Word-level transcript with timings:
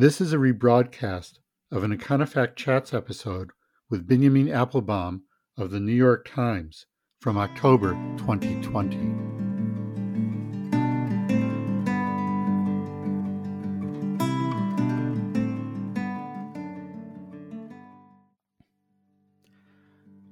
This 0.00 0.18
is 0.18 0.32
a 0.32 0.38
rebroadcast 0.38 1.40
of 1.70 1.84
an 1.84 1.94
Econofact 1.94 2.56
Chats 2.56 2.94
episode 2.94 3.50
with 3.90 4.06
Benjamin 4.08 4.46
Appelbaum 4.46 5.24
of 5.58 5.70
the 5.70 5.78
New 5.78 5.92
York 5.92 6.26
Times 6.26 6.86
from 7.20 7.36
October 7.36 7.90
2020. 8.16 8.96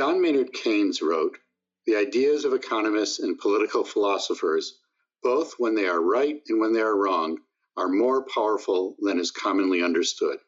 John 0.02 0.20
Maynard 0.20 0.52
Keynes 0.52 1.00
wrote, 1.00 1.38
The 1.86 1.94
ideas 1.94 2.44
of 2.44 2.52
economists 2.52 3.20
and 3.20 3.38
political 3.38 3.84
philosophers, 3.84 4.80
both 5.22 5.54
when 5.60 5.76
they 5.76 5.86
are 5.86 6.02
right 6.02 6.42
and 6.48 6.60
when 6.60 6.72
they 6.72 6.80
are 6.80 6.96
wrong, 6.96 7.38
are 7.76 7.86
more 7.86 8.26
powerful 8.26 8.96
than 8.98 9.20
is 9.20 9.30
commonly 9.30 9.80
understood. 9.80 10.40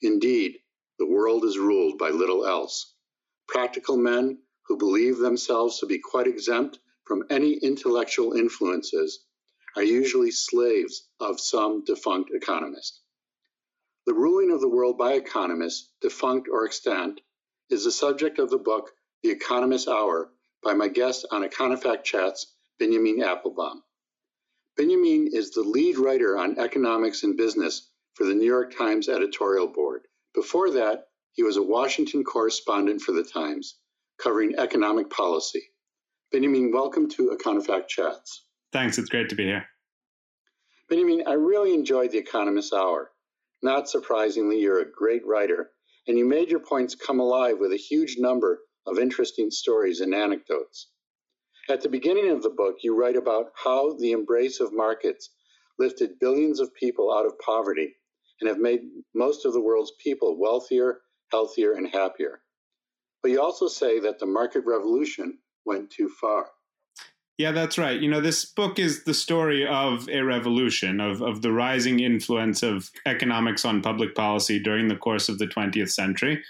Indeed, 0.00 0.60
the 0.98 1.04
world 1.04 1.44
is 1.44 1.58
ruled 1.58 1.98
by 1.98 2.08
little 2.08 2.46
else. 2.46 2.94
Practical 3.46 3.98
men 3.98 4.38
who 4.68 4.78
believe 4.78 5.18
themselves 5.18 5.80
to 5.80 5.86
be 5.86 5.98
quite 5.98 6.26
exempt 6.26 6.78
from 7.04 7.24
any 7.28 7.58
intellectual 7.58 8.32
influences 8.32 9.22
are 9.76 9.84
usually 9.84 10.30
slaves 10.30 11.06
of 11.20 11.40
some 11.40 11.84
defunct 11.84 12.30
economist. 12.30 13.02
The 14.06 14.14
ruling 14.14 14.50
of 14.50 14.62
the 14.62 14.68
world 14.70 14.96
by 14.96 15.12
economists, 15.12 15.92
defunct 16.00 16.48
or 16.50 16.64
extant, 16.64 17.20
is 17.70 17.84
the 17.84 17.92
subject 17.92 18.38
of 18.38 18.48
the 18.48 18.58
book 18.58 18.92
The 19.22 19.30
Economist's 19.30 19.88
Hour 19.88 20.30
by 20.62 20.72
my 20.72 20.88
guest 20.88 21.26
on 21.30 21.46
Econofact 21.46 22.02
Chats, 22.02 22.54
Benjamin 22.78 23.18
Appelbaum. 23.18 23.80
Benjamin 24.76 25.28
is 25.32 25.50
the 25.50 25.60
lead 25.60 25.98
writer 25.98 26.38
on 26.38 26.58
economics 26.58 27.24
and 27.24 27.36
business 27.36 27.90
for 28.14 28.24
the 28.24 28.34
New 28.34 28.46
York 28.46 28.76
Times 28.76 29.08
editorial 29.08 29.66
board. 29.66 30.02
Before 30.34 30.70
that, 30.70 31.08
he 31.32 31.42
was 31.42 31.58
a 31.58 31.62
Washington 31.62 32.24
correspondent 32.24 33.02
for 33.02 33.12
the 33.12 33.22
Times, 33.22 33.76
covering 34.18 34.54
economic 34.56 35.10
policy. 35.10 35.62
Benjamin, 36.32 36.72
welcome 36.72 37.08
to 37.10 37.36
Econofact 37.36 37.88
Chats. 37.88 38.46
Thanks, 38.72 38.98
it's 38.98 39.10
great 39.10 39.28
to 39.28 39.36
be 39.36 39.44
here. 39.44 39.66
Benjamin, 40.88 41.24
I 41.26 41.34
really 41.34 41.74
enjoyed 41.74 42.12
The 42.12 42.18
Economist's 42.18 42.72
Hour. 42.72 43.10
Not 43.62 43.90
surprisingly, 43.90 44.58
you're 44.58 44.80
a 44.80 44.90
great 44.90 45.26
writer 45.26 45.70
and 46.08 46.18
you 46.18 46.26
made 46.26 46.50
your 46.50 46.60
points 46.60 46.94
come 46.94 47.20
alive 47.20 47.58
with 47.60 47.72
a 47.72 47.76
huge 47.76 48.16
number 48.18 48.60
of 48.86 48.98
interesting 48.98 49.50
stories 49.50 50.00
and 50.00 50.14
anecdotes. 50.14 50.88
At 51.68 51.82
the 51.82 51.90
beginning 51.90 52.30
of 52.30 52.42
the 52.42 52.50
book, 52.50 52.76
you 52.82 52.98
write 52.98 53.16
about 53.16 53.52
how 53.54 53.92
the 53.98 54.12
embrace 54.12 54.58
of 54.58 54.72
markets 54.72 55.28
lifted 55.78 56.18
billions 56.18 56.60
of 56.60 56.74
people 56.74 57.12
out 57.12 57.26
of 57.26 57.38
poverty 57.38 57.94
and 58.40 58.48
have 58.48 58.58
made 58.58 58.80
most 59.14 59.44
of 59.44 59.52
the 59.52 59.60
world's 59.60 59.92
people 60.02 60.38
wealthier, 60.38 61.02
healthier, 61.30 61.72
and 61.72 61.88
happier. 61.88 62.40
But 63.22 63.32
you 63.32 63.42
also 63.42 63.68
say 63.68 64.00
that 64.00 64.18
the 64.18 64.26
market 64.26 64.64
revolution 64.64 65.38
went 65.66 65.90
too 65.90 66.08
far. 66.08 66.48
Yeah, 67.38 67.52
that's 67.52 67.78
right. 67.78 68.00
You 68.00 68.10
know, 68.10 68.20
this 68.20 68.44
book 68.44 68.80
is 68.80 69.04
the 69.04 69.14
story 69.14 69.64
of 69.64 70.08
a 70.08 70.22
revolution, 70.22 71.00
of, 71.00 71.22
of 71.22 71.40
the 71.40 71.52
rising 71.52 72.00
influence 72.00 72.64
of 72.64 72.90
economics 73.06 73.64
on 73.64 73.80
public 73.80 74.16
policy 74.16 74.58
during 74.58 74.88
the 74.88 74.96
course 74.96 75.28
of 75.28 75.38
the 75.38 75.46
20th 75.46 75.92
century. 75.92 76.42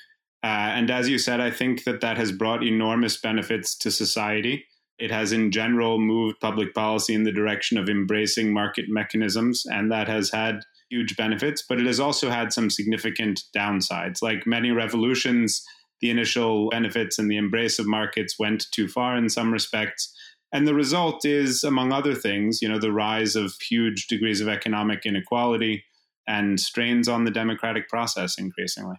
Uh, 0.43 0.73
and 0.73 0.91
as 0.91 1.07
you 1.07 1.19
said, 1.19 1.41
I 1.41 1.51
think 1.51 1.85
that 1.85 2.01
that 2.01 2.17
has 2.17 2.33
brought 2.33 2.65
enormous 2.65 3.19
benefits 3.19 3.77
to 3.79 3.91
society. 3.91 4.65
It 4.99 5.11
has, 5.11 5.31
in 5.31 5.51
general, 5.51 6.01
moved 6.01 6.41
public 6.41 6.75
policy 6.75 7.15
in 7.15 7.25
the 7.25 7.33
direction 7.33 7.77
of 7.77 7.91
embracing 7.91 8.55
market 8.55 8.87
mechanisms, 8.89 9.67
and 9.67 9.93
that 9.93 10.09
has 10.09 10.31
had 10.31 10.63
huge 10.89 11.17
benefits, 11.19 11.63
but 11.69 11.79
it 11.79 11.87
has 11.87 12.01
also 12.01 12.31
had 12.31 12.51
some 12.51 12.71
significant 12.71 13.43
downsides. 13.55 14.23
Like 14.23 14.47
many 14.47 14.71
revolutions, 14.71 15.63
the 16.01 16.09
initial 16.09 16.71
benefits 16.71 17.19
and 17.19 17.31
the 17.31 17.37
embrace 17.37 17.79
of 17.79 17.87
markets 17.87 18.39
went 18.39 18.67
too 18.73 18.89
far 18.89 19.19
in 19.19 19.29
some 19.29 19.53
respects 19.53 20.15
and 20.53 20.67
the 20.67 20.75
result 20.75 21.25
is, 21.25 21.63
among 21.63 21.93
other 21.93 22.15
things, 22.15 22.63
you 22.63 22.69
know, 22.69 22.79
the 22.79 22.93
rise 22.93 23.37
of 23.37 23.55
huge 23.61 24.07
degrees 24.07 24.41
of 24.41 24.49
economic 24.49 25.05
inequality 25.05 25.85
and 26.27 26.59
strains 26.59 27.09
on 27.09 27.25
the 27.25 27.31
democratic 27.31 27.89
process 27.89 28.39
increasingly. 28.39 28.97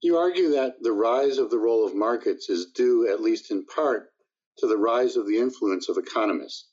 You 0.00 0.16
argue 0.16 0.50
that 0.50 0.76
the 0.80 0.92
rise 0.92 1.38
of 1.38 1.50
the 1.50 1.58
role 1.58 1.84
of 1.84 1.94
markets 1.94 2.48
is 2.48 2.66
due, 2.66 3.08
at 3.12 3.20
least 3.20 3.50
in 3.50 3.66
part, 3.66 4.10
to 4.58 4.66
the 4.66 4.76
rise 4.76 5.16
of 5.16 5.26
the 5.26 5.38
influence 5.38 5.88
of 5.88 5.98
economists. 5.98 6.68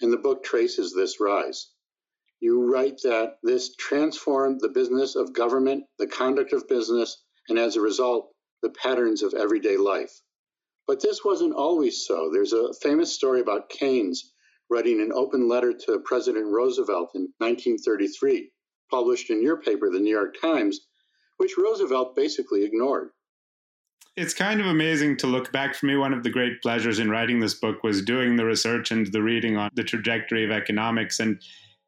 And 0.00 0.12
the 0.12 0.16
book 0.16 0.42
traces 0.42 0.94
this 0.94 1.20
rise. 1.20 1.70
You 2.40 2.62
write 2.72 3.00
that 3.02 3.36
this 3.42 3.74
transformed 3.76 4.60
the 4.60 4.70
business 4.70 5.14
of 5.14 5.34
government, 5.34 5.84
the 5.98 6.06
conduct 6.06 6.54
of 6.54 6.68
business, 6.68 7.22
and 7.50 7.58
as 7.58 7.76
a 7.76 7.82
result, 7.82 8.32
the 8.62 8.70
patterns 8.70 9.22
of 9.22 9.34
everyday 9.34 9.76
life. 9.76 10.22
But 10.90 11.00
this 11.00 11.24
wasn't 11.24 11.54
always 11.54 12.04
so. 12.04 12.30
There's 12.32 12.52
a 12.52 12.74
famous 12.82 13.14
story 13.14 13.40
about 13.40 13.68
Keynes 13.68 14.32
writing 14.68 15.00
an 15.00 15.12
open 15.14 15.48
letter 15.48 15.72
to 15.72 16.02
President 16.04 16.46
Roosevelt 16.46 17.12
in 17.14 17.28
1933, 17.38 18.50
published 18.90 19.30
in 19.30 19.40
your 19.40 19.60
paper, 19.62 19.88
the 19.88 20.00
New 20.00 20.10
York 20.10 20.34
Times, 20.42 20.80
which 21.36 21.56
Roosevelt 21.56 22.16
basically 22.16 22.64
ignored. 22.64 23.10
It's 24.16 24.34
kind 24.34 24.60
of 24.60 24.66
amazing 24.66 25.16
to 25.18 25.28
look 25.28 25.52
back 25.52 25.76
for 25.76 25.86
me. 25.86 25.96
One 25.96 26.12
of 26.12 26.24
the 26.24 26.30
great 26.30 26.60
pleasures 26.60 26.98
in 26.98 27.08
writing 27.08 27.38
this 27.38 27.54
book 27.54 27.84
was 27.84 28.02
doing 28.02 28.34
the 28.34 28.44
research 28.44 28.90
and 28.90 29.06
the 29.12 29.22
reading 29.22 29.56
on 29.56 29.70
the 29.74 29.84
trajectory 29.84 30.44
of 30.44 30.50
economics. 30.50 31.20
And 31.20 31.40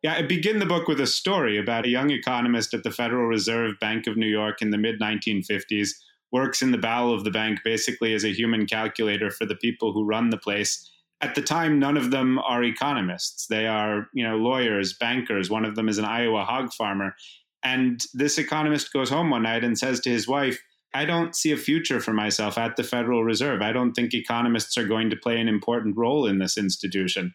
yeah, 0.02 0.14
I 0.14 0.22
begin 0.22 0.60
the 0.60 0.64
book 0.64 0.86
with 0.86 1.00
a 1.00 1.08
story 1.08 1.58
about 1.58 1.86
a 1.86 1.90
young 1.90 2.10
economist 2.10 2.72
at 2.72 2.84
the 2.84 2.92
Federal 2.92 3.26
Reserve 3.26 3.72
Bank 3.80 4.06
of 4.06 4.16
New 4.16 4.28
York 4.28 4.62
in 4.62 4.70
the 4.70 4.78
mid 4.78 5.00
1950s 5.00 5.90
works 6.32 6.62
in 6.62 6.72
the 6.72 6.78
bowel 6.78 7.12
of 7.12 7.24
the 7.24 7.30
bank 7.30 7.60
basically 7.64 8.14
as 8.14 8.24
a 8.24 8.32
human 8.32 8.66
calculator 8.66 9.30
for 9.30 9.46
the 9.46 9.54
people 9.56 9.92
who 9.92 10.04
run 10.04 10.30
the 10.30 10.38
place. 10.38 10.90
At 11.20 11.34
the 11.34 11.42
time, 11.42 11.78
none 11.78 11.96
of 11.96 12.10
them 12.10 12.38
are 12.40 12.64
economists. 12.64 13.46
They 13.46 13.66
are, 13.66 14.08
you 14.12 14.26
know, 14.26 14.36
lawyers, 14.36 14.94
bankers. 14.94 15.50
One 15.50 15.64
of 15.64 15.76
them 15.76 15.88
is 15.88 15.98
an 15.98 16.04
Iowa 16.04 16.44
hog 16.44 16.72
farmer. 16.72 17.14
And 17.62 18.04
this 18.14 18.38
economist 18.38 18.92
goes 18.92 19.10
home 19.10 19.30
one 19.30 19.44
night 19.44 19.62
and 19.62 19.78
says 19.78 20.00
to 20.00 20.10
his 20.10 20.26
wife, 20.26 20.60
I 20.94 21.04
don't 21.04 21.34
see 21.34 21.52
a 21.52 21.56
future 21.56 22.00
for 22.00 22.12
myself 22.12 22.58
at 22.58 22.76
the 22.76 22.82
Federal 22.82 23.24
Reserve. 23.24 23.62
I 23.62 23.72
don't 23.72 23.92
think 23.92 24.12
economists 24.12 24.76
are 24.76 24.86
going 24.86 25.10
to 25.10 25.16
play 25.16 25.40
an 25.40 25.48
important 25.48 25.96
role 25.96 26.26
in 26.26 26.38
this 26.38 26.58
institution. 26.58 27.34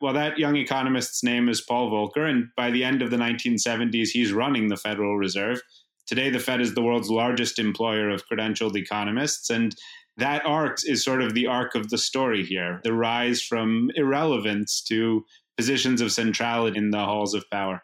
Well, 0.00 0.12
that 0.14 0.38
young 0.38 0.56
economist's 0.56 1.22
name 1.24 1.48
is 1.48 1.60
Paul 1.60 1.90
Volcker, 1.90 2.28
and 2.28 2.48
by 2.56 2.70
the 2.70 2.84
end 2.84 3.02
of 3.02 3.10
the 3.10 3.16
1970s, 3.16 4.08
he's 4.08 4.32
running 4.32 4.68
the 4.68 4.76
Federal 4.76 5.16
Reserve. 5.16 5.60
Today, 6.08 6.30
the 6.30 6.38
Fed 6.38 6.62
is 6.62 6.74
the 6.74 6.82
world's 6.82 7.10
largest 7.10 7.58
employer 7.58 8.08
of 8.08 8.26
credentialed 8.26 8.76
economists. 8.76 9.50
And 9.50 9.76
that 10.16 10.44
arc 10.46 10.78
is 10.84 11.04
sort 11.04 11.22
of 11.22 11.34
the 11.34 11.46
arc 11.46 11.74
of 11.74 11.90
the 11.90 11.98
story 11.98 12.44
here 12.44 12.80
the 12.82 12.94
rise 12.94 13.42
from 13.42 13.90
irrelevance 13.94 14.82
to 14.88 15.24
positions 15.56 16.00
of 16.00 16.10
centrality 16.10 16.78
in 16.78 16.90
the 16.90 17.04
halls 17.04 17.34
of 17.34 17.48
power. 17.50 17.82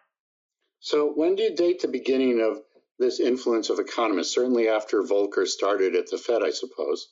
So, 0.81 1.13
when 1.15 1.35
do 1.35 1.43
you 1.43 1.55
date 1.55 1.81
the 1.81 1.89
beginning 1.89 2.41
of 2.41 2.63
this 2.99 3.21
influence 3.21 3.69
of 3.71 3.79
economists? 3.79 4.35
Certainly 4.35 4.69
after 4.69 5.03
Volcker 5.03 5.47
started 5.47 5.95
at 5.95 6.11
the 6.11 6.19
Fed, 6.19 6.43
I 6.43 6.51
suppose. 6.51 7.09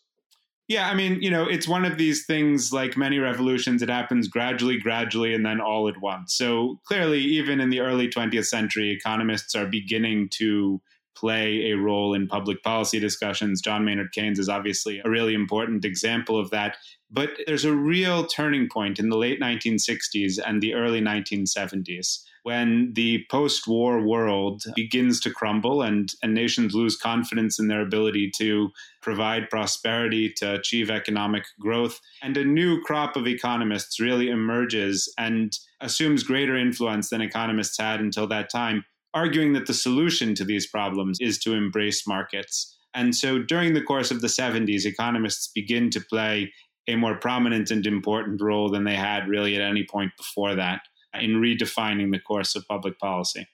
Yeah, 0.68 0.88
I 0.88 0.94
mean, 0.94 1.20
you 1.20 1.30
know, 1.30 1.46
it's 1.48 1.68
one 1.68 1.84
of 1.84 1.98
these 1.98 2.24
things 2.24 2.72
like 2.72 2.96
many 2.96 3.18
revolutions, 3.18 3.82
it 3.82 3.90
happens 3.90 4.28
gradually, 4.28 4.78
gradually, 4.78 5.34
and 5.34 5.44
then 5.44 5.60
all 5.60 5.88
at 5.88 6.00
once. 6.00 6.34
So 6.34 6.80
clearly, 6.86 7.20
even 7.20 7.60
in 7.60 7.68
the 7.68 7.80
early 7.80 8.08
20th 8.08 8.46
century, 8.46 8.90
economists 8.90 9.54
are 9.54 9.66
beginning 9.66 10.28
to 10.34 10.80
play 11.14 11.70
a 11.70 11.76
role 11.76 12.14
in 12.14 12.26
public 12.26 12.62
policy 12.62 12.98
discussions. 12.98 13.60
John 13.60 13.84
Maynard 13.84 14.12
Keynes 14.12 14.38
is 14.38 14.48
obviously 14.48 15.00
a 15.04 15.10
really 15.10 15.34
important 15.34 15.84
example 15.84 16.38
of 16.38 16.50
that. 16.50 16.76
But 17.10 17.30
there's 17.46 17.64
a 17.64 17.74
real 17.74 18.26
turning 18.26 18.68
point 18.72 18.98
in 18.98 19.10
the 19.10 19.18
late 19.18 19.40
1960s 19.40 20.38
and 20.44 20.62
the 20.62 20.74
early 20.74 21.00
1970s 21.00 22.20
when 22.42 22.92
the 22.94 23.24
post 23.30 23.68
war 23.68 24.04
world 24.04 24.64
begins 24.74 25.20
to 25.20 25.30
crumble 25.30 25.82
and, 25.82 26.12
and 26.22 26.34
nations 26.34 26.74
lose 26.74 26.96
confidence 26.96 27.58
in 27.58 27.68
their 27.68 27.80
ability 27.80 28.30
to 28.36 28.70
provide 29.00 29.50
prosperity, 29.50 30.28
to 30.28 30.54
achieve 30.54 30.90
economic 30.90 31.44
growth, 31.60 32.00
and 32.22 32.36
a 32.36 32.44
new 32.44 32.80
crop 32.82 33.16
of 33.16 33.26
economists 33.26 34.00
really 34.00 34.28
emerges 34.28 35.12
and 35.18 35.56
assumes 35.80 36.22
greater 36.22 36.56
influence 36.56 37.10
than 37.10 37.20
economists 37.20 37.78
had 37.78 38.00
until 38.00 38.26
that 38.26 38.50
time, 38.50 38.84
arguing 39.14 39.52
that 39.52 39.66
the 39.66 39.74
solution 39.74 40.34
to 40.34 40.44
these 40.44 40.66
problems 40.66 41.18
is 41.20 41.38
to 41.40 41.54
embrace 41.54 42.06
markets. 42.06 42.76
And 42.94 43.14
so 43.14 43.38
during 43.38 43.74
the 43.74 43.82
course 43.82 44.10
of 44.10 44.20
the 44.20 44.28
70s, 44.28 44.84
economists 44.84 45.50
begin 45.54 45.90
to 45.90 46.00
play 46.00 46.52
a 46.88 46.96
more 46.96 47.16
prominent 47.16 47.70
and 47.70 47.86
important 47.86 48.40
role 48.42 48.68
than 48.68 48.84
they 48.84 48.96
had 48.96 49.28
really 49.28 49.54
at 49.56 49.62
any 49.62 49.86
point 49.88 50.12
before 50.16 50.54
that 50.56 50.82
in 51.14 51.40
redefining 51.40 52.10
the 52.10 52.18
course 52.18 52.56
of 52.56 52.66
public 52.66 52.98
policy. 52.98 53.46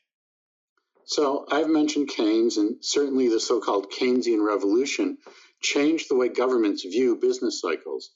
So 1.05 1.46
I've 1.50 1.69
mentioned 1.70 2.08
Keynes, 2.08 2.58
and 2.58 2.76
certainly 2.84 3.28
the 3.28 3.40
so 3.40 3.61
called 3.61 3.90
Keynesian 3.90 4.44
revolution 4.44 5.19
changed 5.62 6.08
the 6.08 6.14
way 6.14 6.28
governments 6.28 6.84
view 6.84 7.16
business 7.16 7.61
cycles. 7.61 8.11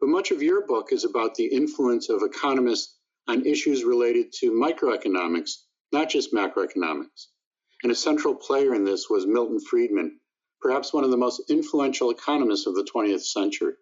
But 0.00 0.10
much 0.10 0.30
of 0.30 0.42
your 0.42 0.66
book 0.66 0.92
is 0.92 1.04
about 1.04 1.34
the 1.34 1.46
influence 1.46 2.08
of 2.10 2.22
economists 2.22 2.96
on 3.26 3.46
issues 3.46 3.84
related 3.84 4.32
to 4.40 4.52
microeconomics, 4.52 5.62
not 5.96 6.10
just 6.10 6.32
macroeconomics. 6.32 7.28
And 7.82 7.90
a 7.90 7.94
central 7.94 8.34
player 8.34 8.74
in 8.74 8.84
this 8.84 9.08
was 9.08 9.26
Milton 9.26 9.60
Friedman, 9.60 10.18
perhaps 10.60 10.92
one 10.92 11.04
of 11.04 11.10
the 11.10 11.16
most 11.16 11.42
influential 11.48 12.10
economists 12.10 12.66
of 12.66 12.74
the 12.74 12.86
20th 12.94 13.22
century. 13.22 13.74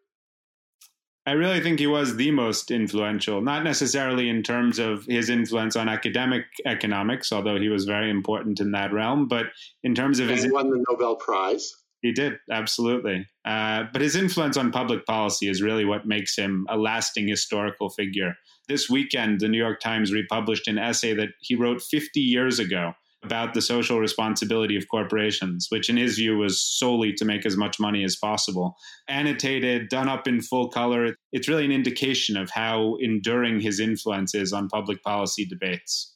I 1.27 1.33
really 1.33 1.61
think 1.61 1.79
he 1.79 1.87
was 1.87 2.17
the 2.17 2.31
most 2.31 2.71
influential, 2.71 3.41
not 3.41 3.65
necessarily 3.65 4.29
in 4.29 4.43
terms 4.43 4.79
of 4.79 5.07
his 5.07 5.31
influence 5.31 5.75
on 5.75 5.89
academic 5.89 6.45
economics, 6.67 7.33
although 7.33 7.59
he 7.59 7.69
was 7.69 7.87
very 7.87 8.11
important 8.11 8.61
in 8.61 8.73
that 8.73 8.93
realm, 8.93 9.27
but 9.27 9.47
in 9.83 9.95
terms 9.95 10.21
of 10.21 10.29
and 10.29 10.39
his. 10.39 10.53
won 10.53 10.69
the 10.69 10.85
Nobel 10.89 11.17
Prize. 11.17 11.75
He 12.05 12.13
did, 12.13 12.35
absolutely. 12.51 13.27
Uh, 13.47 13.85
but 13.91 14.03
his 14.03 14.15
influence 14.15 14.59
on 14.59 14.71
public 14.71 15.07
policy 15.07 15.49
is 15.49 15.63
really 15.63 15.87
what 15.87 16.07
makes 16.07 16.37
him 16.37 16.67
a 16.69 16.77
lasting 16.77 17.27
historical 17.27 17.89
figure. 17.89 18.35
This 18.69 18.91
weekend, 18.91 19.41
the 19.41 19.49
New 19.49 19.57
York 19.57 19.81
Times 19.81 20.13
republished 20.13 20.69
an 20.69 20.77
essay 20.77 21.15
that 21.15 21.31
he 21.41 21.55
wrote 21.55 21.81
50 21.81 22.21
years 22.21 22.59
ago 22.59 22.93
about 23.23 23.55
the 23.55 23.63
social 23.63 24.01
responsibility 24.01 24.77
of 24.77 24.87
corporations, 24.91 25.69
which 25.71 25.89
in 25.89 25.97
his 25.97 26.17
view 26.17 26.37
was 26.37 26.61
solely 26.61 27.15
to 27.15 27.25
make 27.25 27.47
as 27.47 27.57
much 27.57 27.81
money 27.81 28.05
as 28.05 28.17
possible. 28.17 28.77
Annotated, 29.09 29.89
done 29.89 30.11
up 30.11 30.29
in 30.29 30.43
full 30.43 30.69
color, 30.69 31.17
it's 31.33 31.49
really 31.49 31.65
an 31.65 31.73
indication 31.73 32.37
of 32.37 32.51
how 32.51 32.97
enduring 33.01 33.61
his 33.61 33.81
influence 33.81 34.35
is 34.35 34.53
on 34.53 34.69
public 34.69 35.03
policy 35.03 35.47
debates. 35.47 36.15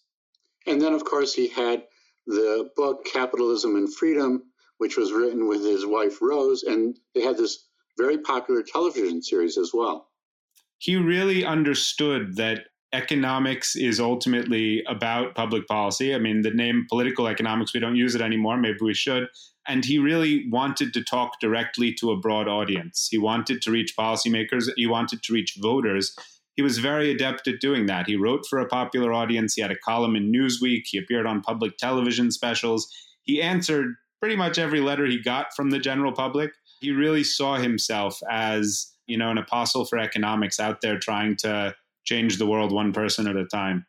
And 0.66 0.82
then, 0.82 0.92
of 0.92 1.06
course, 1.06 1.32
he 1.32 1.48
had 1.48 1.84
the 2.26 2.68
book 2.76 3.06
Capitalism 3.10 3.74
and 3.74 3.90
Freedom, 3.94 4.42
which 4.78 4.96
was 4.96 5.12
written 5.12 5.48
with 5.48 5.62
his 5.62 5.84
wife 5.84 6.20
Rose, 6.22 6.62
and 6.62 6.98
they 7.14 7.20
had 7.20 7.36
this 7.36 7.66
very 7.96 8.18
popular 8.18 8.62
television 8.62 9.22
series 9.22 9.58
as 9.58 9.72
well. 9.74 10.08
He 10.78 10.96
really 10.96 11.44
understood 11.44 12.36
that 12.36 12.66
economics 12.92 13.76
is 13.76 14.00
ultimately 14.00 14.82
about 14.88 15.34
public 15.34 15.66
policy. 15.66 16.14
I 16.14 16.18
mean, 16.18 16.42
the 16.42 16.50
name 16.50 16.86
political 16.88 17.26
economics, 17.26 17.74
we 17.74 17.80
don't 17.80 17.96
use 17.96 18.14
it 18.14 18.22
anymore. 18.22 18.56
Maybe 18.56 18.78
we 18.80 18.94
should. 18.94 19.28
And 19.66 19.84
he 19.84 19.98
really 19.98 20.48
wanted 20.48 20.94
to 20.94 21.04
talk 21.04 21.40
directly 21.40 21.92
to 21.94 22.12
a 22.12 22.16
broad 22.16 22.48
audience. 22.48 23.08
He 23.10 23.18
wanted 23.18 23.60
to 23.62 23.70
reach 23.70 23.94
policymakers, 23.98 24.70
he 24.76 24.86
wanted 24.86 25.22
to 25.24 25.32
reach 25.32 25.58
voters. 25.60 26.16
He 26.56 26.62
was 26.62 26.78
very 26.78 27.12
adept 27.12 27.46
at 27.46 27.60
doing 27.60 27.86
that. 27.86 28.08
He 28.08 28.16
wrote 28.16 28.44
for 28.48 28.58
a 28.58 28.66
popular 28.66 29.12
audience. 29.12 29.54
He 29.54 29.62
had 29.62 29.70
a 29.70 29.78
column 29.78 30.16
in 30.16 30.32
Newsweek. 30.32 30.82
He 30.86 30.98
appeared 30.98 31.24
on 31.24 31.40
public 31.40 31.76
television 31.76 32.32
specials. 32.32 32.92
He 33.22 33.40
answered 33.40 33.94
pretty 34.20 34.36
much 34.36 34.58
every 34.58 34.80
letter 34.80 35.06
he 35.06 35.22
got 35.22 35.54
from 35.54 35.70
the 35.70 35.78
general 35.78 36.12
public. 36.12 36.50
He 36.80 36.90
really 36.90 37.24
saw 37.24 37.56
himself 37.56 38.18
as, 38.30 38.92
you 39.06 39.18
know, 39.18 39.30
an 39.30 39.38
apostle 39.38 39.84
for 39.84 39.98
economics 39.98 40.60
out 40.60 40.80
there 40.80 40.98
trying 40.98 41.36
to 41.36 41.74
change 42.04 42.38
the 42.38 42.46
world 42.46 42.72
one 42.72 42.92
person 42.92 43.26
at 43.26 43.36
a 43.36 43.46
time. 43.46 43.86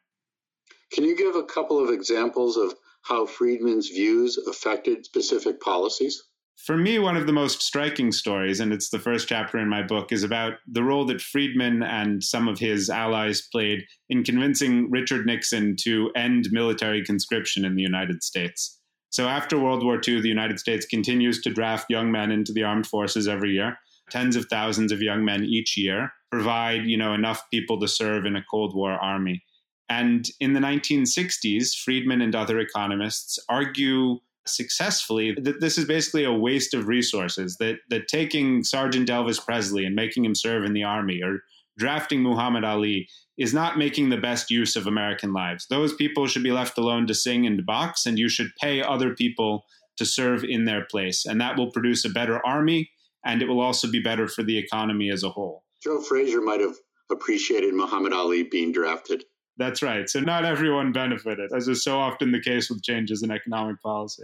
Can 0.91 1.03
you 1.03 1.15
give 1.15 1.35
a 1.35 1.43
couple 1.43 1.81
of 1.81 1.89
examples 1.89 2.57
of 2.57 2.73
how 3.03 3.25
Friedman's 3.25 3.89
views 3.89 4.37
affected 4.37 5.05
specific 5.05 5.61
policies? 5.61 6.21
For 6.57 6.75
me, 6.75 6.99
one 6.99 7.15
of 7.15 7.25
the 7.25 7.31
most 7.31 7.61
striking 7.61 8.11
stories, 8.11 8.59
and 8.59 8.73
it's 8.73 8.89
the 8.89 8.99
first 8.99 9.29
chapter 9.29 9.57
in 9.59 9.69
my 9.69 9.81
book, 9.81 10.11
is 10.11 10.23
about 10.23 10.53
the 10.67 10.83
role 10.83 11.05
that 11.05 11.21
Friedman 11.21 11.83
and 11.83 12.21
some 12.21 12.49
of 12.49 12.59
his 12.59 12.89
allies 12.89 13.47
played 13.49 13.85
in 14.09 14.25
convincing 14.25 14.91
Richard 14.91 15.25
Nixon 15.25 15.77
to 15.83 16.11
end 16.17 16.49
military 16.51 17.01
conscription 17.03 17.63
in 17.63 17.75
the 17.75 17.81
United 17.81 18.23
States. 18.23 18.78
So, 19.09 19.27
after 19.27 19.59
World 19.59 19.83
War 19.83 19.99
II, 20.05 20.21
the 20.21 20.29
United 20.29 20.59
States 20.59 20.85
continues 20.85 21.41
to 21.41 21.49
draft 21.49 21.87
young 21.89 22.11
men 22.11 22.31
into 22.31 22.53
the 22.53 22.63
armed 22.63 22.87
forces 22.87 23.27
every 23.27 23.51
year 23.51 23.77
tens 24.09 24.35
of 24.35 24.45
thousands 24.45 24.91
of 24.91 25.01
young 25.01 25.23
men 25.23 25.43
each 25.43 25.77
year, 25.77 26.11
provide 26.31 26.85
you 26.85 26.97
know 26.97 27.13
enough 27.13 27.43
people 27.51 27.79
to 27.79 27.87
serve 27.87 28.25
in 28.25 28.35
a 28.35 28.43
Cold 28.49 28.75
War 28.75 28.91
army. 28.91 29.43
And 29.89 30.25
in 30.39 30.53
the 30.53 30.59
1960s, 30.59 31.75
Friedman 31.75 32.21
and 32.21 32.35
other 32.35 32.59
economists 32.59 33.39
argue 33.49 34.19
successfully 34.45 35.35
that 35.41 35.61
this 35.61 35.77
is 35.77 35.85
basically 35.85 36.23
a 36.23 36.33
waste 36.33 36.73
of 36.73 36.87
resources, 36.87 37.57
that, 37.57 37.77
that 37.89 38.07
taking 38.07 38.63
Sergeant 38.63 39.09
Elvis 39.09 39.43
Presley 39.43 39.85
and 39.85 39.95
making 39.95 40.25
him 40.25 40.35
serve 40.35 40.63
in 40.63 40.73
the 40.73 40.83
army 40.83 41.21
or 41.23 41.39
drafting 41.77 42.21
Muhammad 42.21 42.63
Ali 42.63 43.07
is 43.39 43.53
not 43.53 43.77
making 43.77 44.09
the 44.09 44.17
best 44.17 44.51
use 44.51 44.75
of 44.75 44.85
American 44.85 45.33
lives. 45.33 45.65
Those 45.67 45.93
people 45.93 46.27
should 46.27 46.43
be 46.43 46.51
left 46.51 46.77
alone 46.77 47.07
to 47.07 47.15
sing 47.15 47.47
and 47.47 47.57
to 47.57 47.63
box, 47.63 48.05
and 48.05 48.19
you 48.19 48.29
should 48.29 48.51
pay 48.61 48.83
other 48.83 49.15
people 49.15 49.65
to 49.97 50.05
serve 50.05 50.43
in 50.43 50.65
their 50.65 50.85
place. 50.85 51.25
And 51.25 51.41
that 51.41 51.57
will 51.57 51.71
produce 51.71 52.05
a 52.05 52.09
better 52.09 52.45
army 52.45 52.91
and 53.25 53.41
it 53.41 53.47
will 53.47 53.59
also 53.59 53.89
be 53.89 53.99
better 53.99 54.27
for 54.27 54.43
the 54.43 54.57
economy 54.57 55.09
as 55.09 55.23
a 55.23 55.29
whole. 55.29 55.63
Joe 55.83 56.01
Frazier 56.01 56.41
might 56.41 56.61
have 56.61 56.75
appreciated 57.11 57.73
Muhammad 57.73 58.13
Ali 58.13 58.43
being 58.43 58.71
drafted. 58.71 59.25
That's 59.57 59.81
right. 59.81 60.09
So 60.09 60.21
not 60.21 60.45
everyone 60.45 60.93
benefited, 60.93 61.51
as 61.53 61.67
is 61.67 61.83
so 61.83 61.99
often 61.99 62.31
the 62.31 62.41
case 62.41 62.69
with 62.69 62.83
changes 62.83 63.23
in 63.23 63.31
economic 63.31 63.81
policy. 63.81 64.23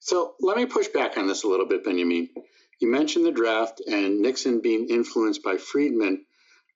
So 0.00 0.34
let 0.40 0.56
me 0.56 0.66
push 0.66 0.88
back 0.88 1.16
on 1.16 1.26
this 1.26 1.44
a 1.44 1.48
little 1.48 1.66
bit, 1.66 1.84
Benjamin. 1.84 2.28
You 2.80 2.90
mentioned 2.90 3.26
the 3.26 3.32
draft 3.32 3.80
and 3.86 4.20
Nixon 4.20 4.60
being 4.60 4.88
influenced 4.88 5.42
by 5.42 5.56
Friedman, 5.56 6.24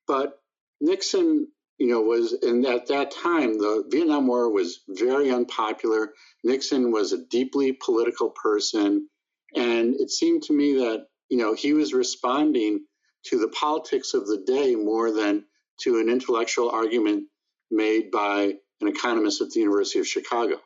but 0.07 0.42
Nixon, 0.83 1.49
you 1.79 1.87
know, 1.87 2.03
was 2.03 2.35
and 2.35 2.67
at 2.67 2.89
that 2.89 3.13
time 3.13 3.57
the 3.57 3.85
Vietnam 3.89 4.27
War 4.27 4.53
was 4.53 4.81
very 4.89 5.31
unpopular. 5.31 6.13
Nixon 6.45 6.93
was 6.93 7.13
a 7.13 7.25
deeply 7.27 7.73
political 7.73 8.31
person, 8.31 9.09
and 9.55 9.95
it 9.95 10.11
seemed 10.11 10.43
to 10.45 10.53
me 10.53 10.75
that 10.75 11.07
you 11.33 11.39
know, 11.39 11.55
he 11.55 11.73
was 11.73 11.95
responding 11.95 12.85
to 13.25 13.39
the 13.39 13.49
politics 13.49 14.13
of 14.13 14.27
the 14.27 14.45
day 14.47 14.75
more 14.75 15.11
than 15.11 15.47
to 15.81 15.99
an 15.99 16.11
intellectual 16.11 16.69
argument 16.69 17.25
made 17.71 18.11
by 18.11 18.53
an 18.83 18.89
economist 18.89 19.41
at 19.41 19.49
the 19.49 19.61
University 19.61 19.99
of 19.99 20.07
Chicago. 20.07 20.61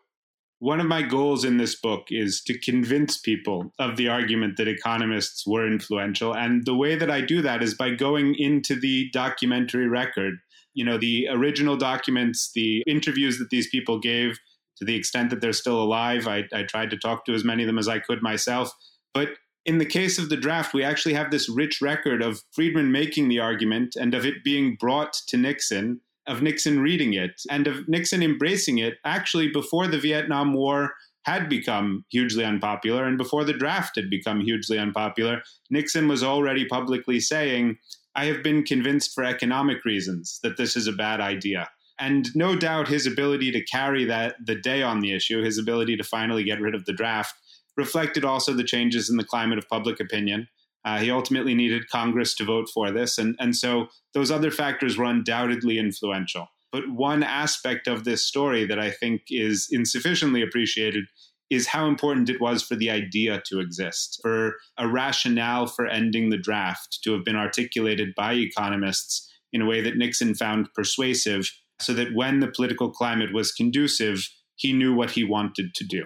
One 0.58 0.80
of 0.80 0.86
my 0.86 1.02
goals 1.02 1.44
in 1.44 1.58
this 1.58 1.78
book 1.78 2.06
is 2.08 2.42
to 2.44 2.58
convince 2.58 3.18
people 3.18 3.72
of 3.78 3.96
the 3.96 4.08
argument 4.08 4.56
that 4.56 4.68
economists 4.68 5.46
were 5.46 5.66
influential. 5.66 6.34
And 6.34 6.64
the 6.64 6.74
way 6.74 6.96
that 6.96 7.10
I 7.10 7.20
do 7.20 7.42
that 7.42 7.62
is 7.62 7.74
by 7.74 7.90
going 7.90 8.34
into 8.38 8.78
the 8.78 9.10
documentary 9.12 9.86
record. 9.86 10.34
You 10.72 10.84
know, 10.84 10.96
the 10.96 11.28
original 11.30 11.76
documents, 11.76 12.50
the 12.54 12.82
interviews 12.86 13.38
that 13.38 13.50
these 13.50 13.68
people 13.68 13.98
gave, 13.98 14.38
to 14.78 14.84
the 14.84 14.94
extent 14.94 15.30
that 15.30 15.40
they're 15.40 15.52
still 15.52 15.82
alive. 15.82 16.26
I, 16.26 16.44
I 16.52 16.62
tried 16.62 16.90
to 16.90 16.98
talk 16.98 17.24
to 17.26 17.34
as 17.34 17.44
many 17.44 17.62
of 17.62 17.66
them 17.66 17.78
as 17.78 17.88
I 17.88 17.98
could 17.98 18.22
myself. 18.22 18.72
But 19.12 19.30
in 19.64 19.78
the 19.78 19.86
case 19.86 20.18
of 20.18 20.28
the 20.28 20.36
draft, 20.36 20.72
we 20.72 20.84
actually 20.84 21.14
have 21.14 21.30
this 21.30 21.48
rich 21.48 21.80
record 21.82 22.22
of 22.22 22.42
Friedman 22.52 22.92
making 22.92 23.28
the 23.28 23.40
argument 23.40 23.96
and 23.96 24.14
of 24.14 24.24
it 24.24 24.44
being 24.44 24.76
brought 24.78 25.14
to 25.28 25.36
Nixon, 25.36 26.00
of 26.26 26.42
Nixon 26.42 26.80
reading 26.80 27.14
it, 27.14 27.42
and 27.50 27.66
of 27.66 27.88
Nixon 27.88 28.22
embracing 28.22 28.78
it 28.78 28.94
actually 29.04 29.48
before 29.48 29.86
the 29.86 29.98
Vietnam 29.98 30.54
War 30.54 30.94
had 31.24 31.48
become 31.48 32.04
hugely 32.10 32.44
unpopular 32.44 33.04
and 33.04 33.18
before 33.18 33.44
the 33.44 33.52
draft 33.52 33.96
had 33.96 34.08
become 34.08 34.40
hugely 34.40 34.78
unpopular. 34.78 35.42
Nixon 35.70 36.06
was 36.06 36.22
already 36.22 36.64
publicly 36.64 37.18
saying, 37.18 37.78
I 38.14 38.26
have 38.26 38.42
been 38.42 38.62
convinced 38.62 39.12
for 39.12 39.24
economic 39.24 39.84
reasons 39.84 40.38
that 40.42 40.56
this 40.56 40.76
is 40.76 40.86
a 40.86 40.92
bad 40.92 41.20
idea. 41.20 41.68
And 41.98 42.28
no 42.36 42.56
doubt 42.56 42.88
his 42.88 43.06
ability 43.06 43.50
to 43.52 43.64
carry 43.64 44.04
that 44.04 44.36
the 44.44 44.54
day 44.54 44.82
on 44.82 45.00
the 45.00 45.12
issue, 45.12 45.42
his 45.42 45.58
ability 45.58 45.96
to 45.96 46.04
finally 46.04 46.44
get 46.44 46.60
rid 46.60 46.74
of 46.74 46.84
the 46.84 46.92
draft, 46.92 47.34
reflected 47.76 48.24
also 48.24 48.52
the 48.52 48.64
changes 48.64 49.10
in 49.10 49.16
the 49.16 49.24
climate 49.24 49.58
of 49.58 49.68
public 49.68 49.98
opinion. 49.98 50.48
Uh, 50.86 50.98
he 50.98 51.10
ultimately 51.10 51.52
needed 51.52 51.90
Congress 51.90 52.34
to 52.36 52.44
vote 52.44 52.68
for 52.72 52.92
this. 52.92 53.18
And, 53.18 53.34
and 53.40 53.56
so 53.56 53.88
those 54.14 54.30
other 54.30 54.52
factors 54.52 54.96
were 54.96 55.04
undoubtedly 55.04 55.78
influential. 55.78 56.46
But 56.70 56.88
one 56.88 57.24
aspect 57.24 57.88
of 57.88 58.04
this 58.04 58.24
story 58.24 58.64
that 58.66 58.78
I 58.78 58.92
think 58.92 59.22
is 59.28 59.68
insufficiently 59.70 60.42
appreciated 60.42 61.04
is 61.50 61.68
how 61.68 61.86
important 61.86 62.30
it 62.30 62.40
was 62.40 62.62
for 62.62 62.76
the 62.76 62.90
idea 62.90 63.42
to 63.46 63.60
exist, 63.60 64.18
for 64.22 64.54
a 64.78 64.88
rationale 64.88 65.66
for 65.66 65.86
ending 65.86 66.30
the 66.30 66.38
draft 66.38 66.98
to 67.04 67.12
have 67.12 67.24
been 67.24 67.36
articulated 67.36 68.14
by 68.16 68.34
economists 68.34 69.28
in 69.52 69.62
a 69.62 69.66
way 69.66 69.80
that 69.80 69.96
Nixon 69.96 70.34
found 70.34 70.68
persuasive 70.74 71.50
so 71.80 71.92
that 71.94 72.14
when 72.14 72.40
the 72.40 72.48
political 72.48 72.90
climate 72.90 73.32
was 73.32 73.52
conducive, 73.52 74.28
he 74.56 74.72
knew 74.72 74.94
what 74.94 75.10
he 75.10 75.24
wanted 75.24 75.74
to 75.74 75.84
do. 75.84 76.04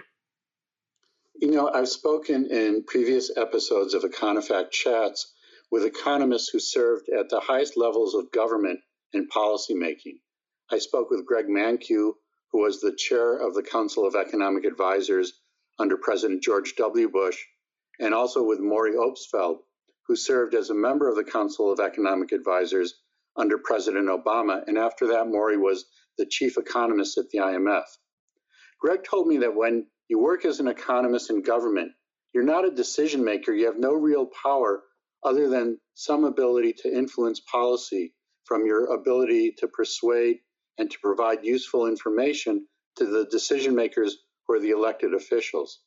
You 1.41 1.49
know, 1.49 1.71
I've 1.73 1.89
spoken 1.89 2.51
in 2.51 2.83
previous 2.83 3.35
episodes 3.35 3.95
of 3.95 4.03
Econofact 4.03 4.69
Chats 4.69 5.33
with 5.71 5.85
economists 5.85 6.49
who 6.49 6.59
served 6.59 7.09
at 7.09 7.29
the 7.29 7.39
highest 7.39 7.75
levels 7.75 8.13
of 8.13 8.31
government 8.31 8.79
and 9.11 9.27
policymaking. 9.27 10.19
I 10.69 10.77
spoke 10.77 11.09
with 11.09 11.25
Greg 11.25 11.47
Mankiw, 11.47 12.13
who 12.51 12.61
was 12.61 12.79
the 12.79 12.95
chair 12.95 13.37
of 13.37 13.55
the 13.55 13.63
Council 13.63 14.05
of 14.05 14.13
Economic 14.13 14.65
Advisors 14.65 15.33
under 15.79 15.97
President 15.97 16.43
George 16.43 16.75
W. 16.75 17.09
Bush, 17.09 17.43
and 17.99 18.13
also 18.13 18.43
with 18.43 18.59
Maury 18.59 18.93
Obstfeld, 18.93 19.61
who 20.05 20.15
served 20.15 20.53
as 20.53 20.69
a 20.69 20.75
member 20.75 21.09
of 21.09 21.15
the 21.15 21.23
Council 21.23 21.71
of 21.71 21.79
Economic 21.79 22.33
Advisors 22.33 22.93
under 23.35 23.57
President 23.57 24.09
Obama. 24.09 24.61
And 24.67 24.77
after 24.77 25.07
that, 25.07 25.27
Maury 25.27 25.57
was 25.57 25.85
the 26.19 26.27
chief 26.27 26.59
economist 26.59 27.17
at 27.17 27.29
the 27.31 27.39
IMF. 27.39 27.85
Greg 28.79 29.03
told 29.03 29.25
me 29.25 29.37
that 29.37 29.55
when 29.55 29.87
you 30.11 30.19
work 30.19 30.43
as 30.43 30.59
an 30.59 30.67
economist 30.67 31.29
in 31.29 31.41
government, 31.41 31.93
you're 32.33 32.43
not 32.43 32.67
a 32.67 32.71
decision 32.71 33.23
maker. 33.23 33.53
You 33.53 33.67
have 33.67 33.79
no 33.79 33.93
real 33.93 34.27
power 34.43 34.83
other 35.23 35.47
than 35.47 35.79
some 35.93 36.25
ability 36.25 36.73
to 36.83 36.93
influence 36.93 37.39
policy 37.39 38.13
from 38.43 38.65
your 38.65 38.93
ability 38.93 39.53
to 39.59 39.69
persuade 39.69 40.39
and 40.77 40.91
to 40.91 40.97
provide 41.01 41.45
useful 41.45 41.87
information 41.87 42.67
to 42.97 43.05
the 43.05 43.25
decision 43.31 43.73
makers 43.73 44.17
who 44.45 44.55
are 44.55 44.59
the 44.59 44.71
elected 44.71 45.13
officials. 45.13 45.79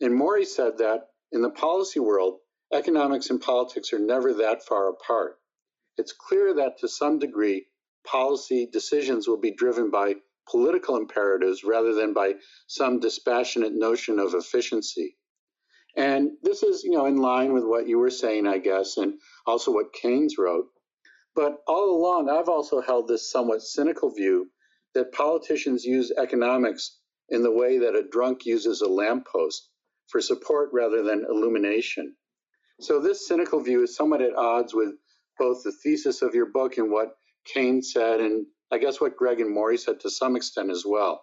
And 0.00 0.14
Maury 0.14 0.44
said 0.44 0.78
that 0.78 1.08
in 1.32 1.42
the 1.42 1.50
policy 1.50 1.98
world, 1.98 2.38
economics 2.72 3.30
and 3.30 3.40
politics 3.40 3.92
are 3.92 3.98
never 3.98 4.34
that 4.34 4.64
far 4.64 4.90
apart. 4.90 5.34
It's 5.96 6.12
clear 6.12 6.54
that 6.54 6.78
to 6.78 6.88
some 6.88 7.18
degree, 7.18 7.66
policy 8.06 8.68
decisions 8.72 9.26
will 9.26 9.40
be 9.40 9.50
driven 9.50 9.90
by 9.90 10.14
political 10.50 10.96
imperatives 10.96 11.64
rather 11.64 11.94
than 11.94 12.12
by 12.12 12.34
some 12.66 13.00
dispassionate 13.00 13.72
notion 13.74 14.18
of 14.18 14.34
efficiency. 14.34 15.16
And 15.96 16.32
this 16.42 16.62
is, 16.62 16.84
you 16.84 16.92
know, 16.92 17.06
in 17.06 17.16
line 17.16 17.52
with 17.52 17.64
what 17.64 17.88
you 17.88 17.98
were 17.98 18.10
saying, 18.10 18.46
I 18.46 18.58
guess, 18.58 18.96
and 18.96 19.14
also 19.46 19.72
what 19.72 19.92
Keynes 19.92 20.38
wrote. 20.38 20.66
But 21.34 21.58
all 21.66 21.90
along, 21.90 22.28
I've 22.28 22.48
also 22.48 22.80
held 22.80 23.08
this 23.08 23.30
somewhat 23.30 23.62
cynical 23.62 24.10
view 24.10 24.50
that 24.94 25.12
politicians 25.12 25.84
use 25.84 26.12
economics 26.16 26.98
in 27.28 27.42
the 27.42 27.50
way 27.52 27.78
that 27.78 27.94
a 27.94 28.08
drunk 28.08 28.46
uses 28.46 28.80
a 28.80 28.88
lamppost 28.88 29.70
for 30.08 30.20
support 30.20 30.70
rather 30.72 31.02
than 31.02 31.26
illumination. 31.28 32.16
So, 32.80 33.00
this 33.00 33.26
cynical 33.26 33.60
view 33.60 33.82
is 33.82 33.96
somewhat 33.96 34.22
at 34.22 34.36
odds 34.36 34.72
with 34.74 34.94
both 35.38 35.62
the 35.62 35.72
thesis 35.72 36.22
of 36.22 36.34
your 36.34 36.46
book 36.46 36.78
and 36.78 36.90
what 36.90 37.16
Keynes 37.44 37.92
said, 37.92 38.20
and 38.20 38.46
I 38.72 38.78
guess 38.78 39.00
what 39.00 39.16
Greg 39.16 39.40
and 39.40 39.52
Maury 39.52 39.78
said 39.78 40.00
to 40.00 40.10
some 40.10 40.36
extent 40.36 40.70
as 40.70 40.84
well. 40.86 41.22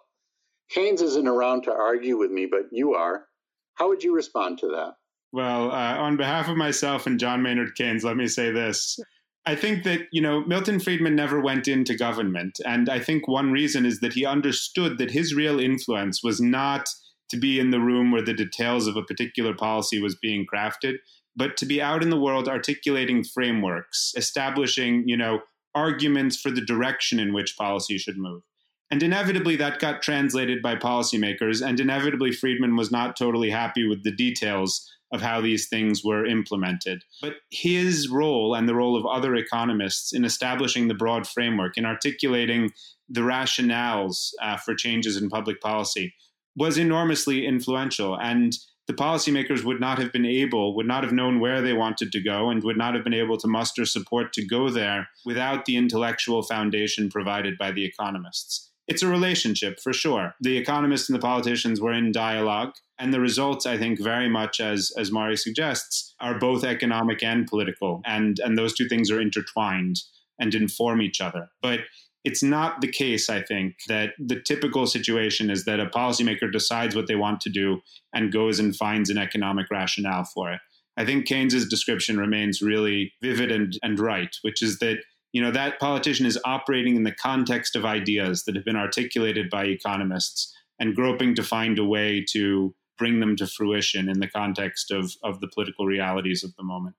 Keynes 0.70 1.02
isn't 1.02 1.28
around 1.28 1.62
to 1.62 1.72
argue 1.72 2.16
with 2.16 2.30
me, 2.30 2.46
but 2.46 2.62
you 2.72 2.94
are. 2.94 3.26
How 3.74 3.88
would 3.88 4.02
you 4.02 4.14
respond 4.14 4.58
to 4.58 4.68
that? 4.68 4.94
Well, 5.32 5.70
uh, 5.70 5.96
on 5.96 6.16
behalf 6.16 6.48
of 6.48 6.56
myself 6.56 7.06
and 7.06 7.20
John 7.20 7.42
Maynard 7.42 7.74
Keynes, 7.76 8.04
let 8.04 8.16
me 8.16 8.26
say 8.26 8.50
this. 8.50 8.98
I 9.44 9.54
think 9.54 9.84
that, 9.84 10.08
you 10.10 10.20
know, 10.20 10.44
Milton 10.44 10.80
Friedman 10.80 11.14
never 11.14 11.40
went 11.40 11.68
into 11.68 11.96
government. 11.96 12.58
And 12.64 12.88
I 12.88 12.98
think 12.98 13.28
one 13.28 13.52
reason 13.52 13.86
is 13.86 14.00
that 14.00 14.14
he 14.14 14.26
understood 14.26 14.98
that 14.98 15.12
his 15.12 15.34
real 15.34 15.60
influence 15.60 16.22
was 16.22 16.40
not 16.40 16.88
to 17.30 17.36
be 17.36 17.60
in 17.60 17.70
the 17.70 17.80
room 17.80 18.10
where 18.10 18.22
the 18.22 18.34
details 18.34 18.86
of 18.88 18.96
a 18.96 19.02
particular 19.02 19.54
policy 19.54 20.00
was 20.00 20.16
being 20.16 20.46
crafted, 20.52 20.94
but 21.36 21.56
to 21.58 21.66
be 21.66 21.82
out 21.82 22.02
in 22.02 22.10
the 22.10 22.20
world 22.20 22.48
articulating 22.48 23.22
frameworks, 23.22 24.12
establishing, 24.16 25.04
you 25.06 25.16
know, 25.16 25.40
arguments 25.76 26.40
for 26.40 26.50
the 26.50 26.60
direction 26.60 27.20
in 27.20 27.32
which 27.32 27.56
policy 27.56 27.98
should 27.98 28.16
move. 28.16 28.42
And 28.90 29.02
inevitably, 29.02 29.56
that 29.56 29.80
got 29.80 30.02
translated 30.02 30.62
by 30.62 30.76
policymakers, 30.76 31.64
and 31.64 31.78
inevitably, 31.78 32.32
Friedman 32.32 32.76
was 32.76 32.90
not 32.90 33.16
totally 33.16 33.50
happy 33.50 33.86
with 33.86 34.04
the 34.04 34.12
details 34.12 34.88
of 35.12 35.20
how 35.20 35.40
these 35.40 35.68
things 35.68 36.02
were 36.04 36.24
implemented. 36.24 37.02
But 37.20 37.34
his 37.50 38.08
role 38.08 38.54
and 38.54 38.68
the 38.68 38.74
role 38.74 38.96
of 38.96 39.06
other 39.06 39.34
economists 39.34 40.12
in 40.12 40.24
establishing 40.24 40.88
the 40.88 40.94
broad 40.94 41.26
framework, 41.26 41.76
in 41.76 41.84
articulating 41.84 42.72
the 43.08 43.20
rationales 43.20 44.30
uh, 44.42 44.56
for 44.56 44.74
changes 44.74 45.16
in 45.16 45.28
public 45.28 45.60
policy, 45.60 46.14
was 46.56 46.78
enormously 46.78 47.46
influential. 47.46 48.18
And 48.18 48.52
the 48.86 48.94
policymakers 48.94 49.64
would 49.64 49.80
not 49.80 49.98
have 49.98 50.12
been 50.12 50.26
able, 50.26 50.76
would 50.76 50.86
not 50.86 51.02
have 51.02 51.12
known 51.12 51.40
where 51.40 51.60
they 51.60 51.72
wanted 51.72 52.12
to 52.12 52.22
go, 52.22 52.50
and 52.50 52.62
would 52.62 52.76
not 52.76 52.94
have 52.94 53.04
been 53.04 53.14
able 53.14 53.36
to 53.38 53.48
muster 53.48 53.84
support 53.84 54.32
to 54.34 54.46
go 54.46 54.70
there 54.70 55.08
without 55.24 55.64
the 55.64 55.76
intellectual 55.76 56.42
foundation 56.42 57.10
provided 57.10 57.58
by 57.58 57.72
the 57.72 57.84
economists. 57.84 58.70
It's 58.88 59.02
a 59.02 59.08
relationship 59.08 59.80
for 59.80 59.92
sure. 59.92 60.34
The 60.40 60.56
economists 60.56 61.08
and 61.08 61.16
the 61.16 61.22
politicians 61.22 61.80
were 61.80 61.92
in 61.92 62.12
dialogue, 62.12 62.74
and 62.98 63.12
the 63.12 63.20
results, 63.20 63.66
I 63.66 63.76
think, 63.76 64.00
very 64.00 64.28
much 64.28 64.60
as 64.60 64.92
as 64.96 65.10
Maury 65.10 65.36
suggests, 65.36 66.14
are 66.20 66.38
both 66.38 66.64
economic 66.64 67.22
and 67.22 67.46
political, 67.46 68.00
and 68.06 68.38
and 68.38 68.56
those 68.56 68.74
two 68.74 68.88
things 68.88 69.10
are 69.10 69.20
intertwined 69.20 70.00
and 70.38 70.54
inform 70.54 71.02
each 71.02 71.20
other. 71.20 71.48
But 71.62 71.80
it's 72.26 72.42
not 72.42 72.80
the 72.80 72.88
case, 72.88 73.30
I 73.30 73.40
think, 73.40 73.76
that 73.86 74.10
the 74.18 74.40
typical 74.40 74.88
situation 74.88 75.48
is 75.48 75.64
that 75.64 75.78
a 75.78 75.86
policymaker 75.86 76.52
decides 76.52 76.96
what 76.96 77.06
they 77.06 77.14
want 77.14 77.40
to 77.42 77.50
do 77.50 77.80
and 78.12 78.32
goes 78.32 78.58
and 78.58 78.74
finds 78.74 79.10
an 79.10 79.16
economic 79.16 79.70
rationale 79.70 80.24
for 80.24 80.52
it. 80.52 80.60
I 80.96 81.04
think 81.04 81.26
Keynes's 81.26 81.68
description 81.68 82.18
remains 82.18 82.60
really 82.60 83.12
vivid 83.22 83.52
and, 83.52 83.78
and 83.80 84.00
right, 84.00 84.34
which 84.42 84.60
is 84.60 84.80
that 84.80 84.96
you 85.32 85.40
know 85.40 85.52
that 85.52 85.78
politician 85.78 86.26
is 86.26 86.38
operating 86.44 86.96
in 86.96 87.04
the 87.04 87.14
context 87.14 87.76
of 87.76 87.84
ideas 87.84 88.42
that 88.44 88.56
have 88.56 88.64
been 88.64 88.74
articulated 88.74 89.48
by 89.48 89.66
economists 89.66 90.52
and 90.80 90.96
groping 90.96 91.34
to 91.36 91.44
find 91.44 91.78
a 91.78 91.84
way 91.84 92.24
to 92.32 92.74
bring 92.98 93.20
them 93.20 93.36
to 93.36 93.46
fruition 93.46 94.08
in 94.08 94.18
the 94.18 94.28
context 94.28 94.90
of, 94.90 95.12
of 95.22 95.40
the 95.40 95.48
political 95.54 95.86
realities 95.86 96.42
of 96.42 96.50
the 96.56 96.64
moment. 96.64 96.96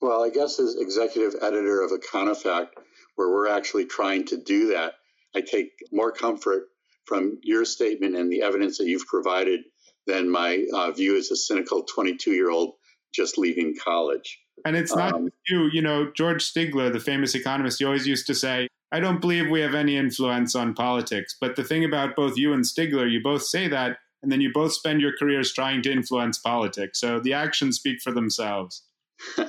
Well, 0.00 0.22
I 0.22 0.28
guess 0.28 0.60
as 0.60 0.76
executive 0.76 1.34
editor 1.42 1.82
of 1.82 1.90
Econofact, 1.90 2.68
where 3.16 3.28
we're 3.28 3.48
actually 3.48 3.86
trying 3.86 4.24
to 4.26 4.36
do 4.36 4.68
that. 4.68 4.94
I 5.34 5.40
take 5.40 5.72
more 5.92 6.12
comfort 6.12 6.68
from 7.04 7.38
your 7.42 7.64
statement 7.64 8.16
and 8.16 8.30
the 8.30 8.42
evidence 8.42 8.78
that 8.78 8.86
you've 8.86 9.06
provided 9.06 9.60
than 10.06 10.30
my 10.30 10.64
uh, 10.72 10.92
view 10.92 11.16
as 11.16 11.30
a 11.30 11.36
cynical 11.36 11.82
22 11.82 12.32
year 12.32 12.50
old 12.50 12.74
just 13.14 13.38
leaving 13.38 13.74
college. 13.82 14.40
And 14.64 14.76
it's 14.76 14.94
not 14.94 15.14
um, 15.14 15.28
you, 15.48 15.68
you 15.72 15.82
know, 15.82 16.10
George 16.16 16.44
Stigler, 16.44 16.92
the 16.92 17.00
famous 17.00 17.34
economist, 17.34 17.78
he 17.78 17.84
always 17.84 18.06
used 18.06 18.26
to 18.28 18.34
say, 18.34 18.68
I 18.92 19.00
don't 19.00 19.20
believe 19.20 19.50
we 19.50 19.60
have 19.60 19.74
any 19.74 19.96
influence 19.96 20.54
on 20.54 20.74
politics. 20.74 21.36
But 21.40 21.56
the 21.56 21.64
thing 21.64 21.84
about 21.84 22.16
both 22.16 22.36
you 22.36 22.52
and 22.52 22.64
Stigler, 22.64 23.10
you 23.10 23.20
both 23.22 23.42
say 23.42 23.68
that, 23.68 23.98
and 24.22 24.30
then 24.32 24.40
you 24.40 24.50
both 24.52 24.72
spend 24.72 25.00
your 25.00 25.12
careers 25.18 25.52
trying 25.52 25.82
to 25.82 25.92
influence 25.92 26.38
politics. 26.38 27.00
So 27.00 27.20
the 27.20 27.32
actions 27.32 27.76
speak 27.76 28.00
for 28.00 28.12
themselves. 28.12 28.82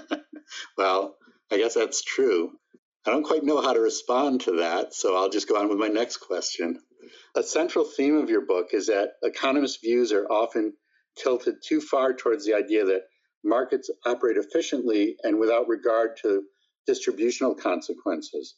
well, 0.77 1.15
I 1.51 1.57
guess 1.57 1.75
that's 1.75 2.03
true. 2.03 2.51
I 3.07 3.11
don't 3.11 3.23
quite 3.23 3.45
know 3.45 3.61
how 3.61 3.71
to 3.71 3.79
respond 3.79 4.41
to 4.41 4.57
that, 4.57 4.93
so 4.93 5.15
I'll 5.15 5.29
just 5.29 5.47
go 5.47 5.55
on 5.55 5.69
with 5.69 5.77
my 5.77 5.87
next 5.87 6.17
question. 6.17 6.81
A 7.37 7.41
central 7.41 7.85
theme 7.85 8.17
of 8.17 8.29
your 8.29 8.45
book 8.45 8.73
is 8.73 8.87
that 8.87 9.11
economists' 9.23 9.79
views 9.81 10.11
are 10.11 10.29
often 10.29 10.73
tilted 11.17 11.55
too 11.65 11.79
far 11.79 12.13
towards 12.13 12.45
the 12.45 12.53
idea 12.53 12.83
that 12.83 13.03
markets 13.45 13.89
operate 14.05 14.35
efficiently 14.35 15.15
and 15.23 15.39
without 15.39 15.69
regard 15.69 16.17
to 16.23 16.43
distributional 16.85 17.55
consequences. 17.55 18.55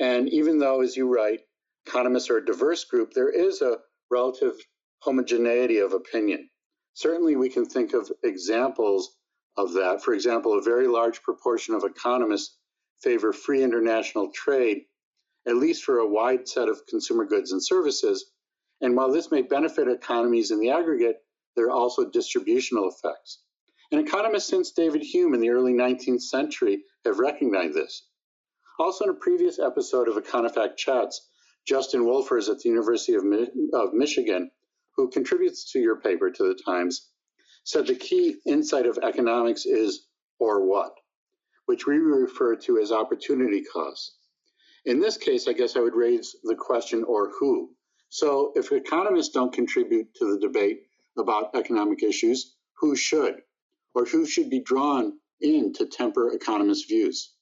And 0.00 0.28
even 0.28 0.58
though, 0.58 0.80
as 0.80 0.96
you 0.96 1.06
write, 1.06 1.42
economists 1.86 2.30
are 2.30 2.38
a 2.38 2.44
diverse 2.44 2.82
group, 2.82 3.12
there 3.12 3.30
is 3.30 3.62
a 3.62 3.78
relative 4.10 4.54
homogeneity 5.02 5.78
of 5.78 5.92
opinion. 5.92 6.50
Certainly, 6.94 7.36
we 7.36 7.48
can 7.48 7.64
think 7.64 7.94
of 7.94 8.10
examples 8.24 9.16
of 9.56 9.74
that. 9.74 10.02
For 10.02 10.14
example, 10.14 10.58
a 10.58 10.62
very 10.62 10.88
large 10.88 11.22
proportion 11.22 11.74
of 11.74 11.84
economists 11.84 12.57
favor 13.02 13.32
free 13.32 13.62
international 13.62 14.30
trade, 14.32 14.84
at 15.46 15.56
least 15.56 15.84
for 15.84 15.98
a 15.98 16.08
wide 16.08 16.48
set 16.48 16.68
of 16.68 16.86
consumer 16.86 17.24
goods 17.24 17.52
and 17.52 17.64
services. 17.64 18.32
And 18.80 18.96
while 18.96 19.10
this 19.10 19.30
may 19.30 19.42
benefit 19.42 19.88
economies 19.88 20.50
in 20.50 20.60
the 20.60 20.70
aggregate, 20.70 21.16
there 21.56 21.66
are 21.66 21.70
also 21.70 22.08
distributional 22.10 22.88
effects. 22.88 23.40
And 23.90 24.00
economists 24.00 24.48
since 24.48 24.72
David 24.72 25.02
Hume 25.02 25.34
in 25.34 25.40
the 25.40 25.50
early 25.50 25.72
19th 25.72 26.22
century 26.22 26.84
have 27.04 27.18
recognized 27.18 27.74
this. 27.74 28.06
Also, 28.78 29.04
in 29.04 29.10
a 29.10 29.14
previous 29.14 29.58
episode 29.58 30.08
of 30.08 30.22
Econofact 30.22 30.76
Chats, 30.76 31.26
Justin 31.66 32.02
Wolfers 32.02 32.48
at 32.48 32.58
the 32.60 32.68
University 32.68 33.14
of, 33.14 33.24
of 33.72 33.94
Michigan, 33.94 34.50
who 34.96 35.08
contributes 35.10 35.72
to 35.72 35.80
your 35.80 36.00
paper 36.00 36.30
to 36.30 36.42
the 36.44 36.60
Times, 36.64 37.10
said 37.64 37.86
the 37.86 37.94
key 37.94 38.36
insight 38.46 38.86
of 38.86 38.98
economics 38.98 39.66
is 39.66 40.06
or 40.38 40.64
what 40.64 40.92
which 41.68 41.86
we 41.86 41.96
refer 41.96 42.56
to 42.56 42.78
as 42.78 42.90
opportunity 42.90 43.62
costs. 43.62 44.16
In 44.86 45.00
this 45.00 45.18
case, 45.18 45.46
I 45.46 45.52
guess 45.52 45.76
I 45.76 45.80
would 45.80 45.94
raise 45.94 46.34
the 46.44 46.54
question 46.54 47.04
or 47.04 47.30
who. 47.38 47.68
So 48.08 48.52
if 48.54 48.72
economists 48.72 49.34
don't 49.34 49.52
contribute 49.52 50.14
to 50.14 50.32
the 50.32 50.40
debate 50.40 50.78
about 51.18 51.54
economic 51.54 52.02
issues, 52.02 52.56
who 52.78 52.96
should? 52.96 53.42
Or 53.94 54.06
who 54.06 54.24
should 54.24 54.48
be 54.48 54.62
drawn 54.62 55.12
in 55.42 55.74
to 55.74 55.84
temper 55.84 56.32
economists' 56.32 56.86
views? 56.86 57.34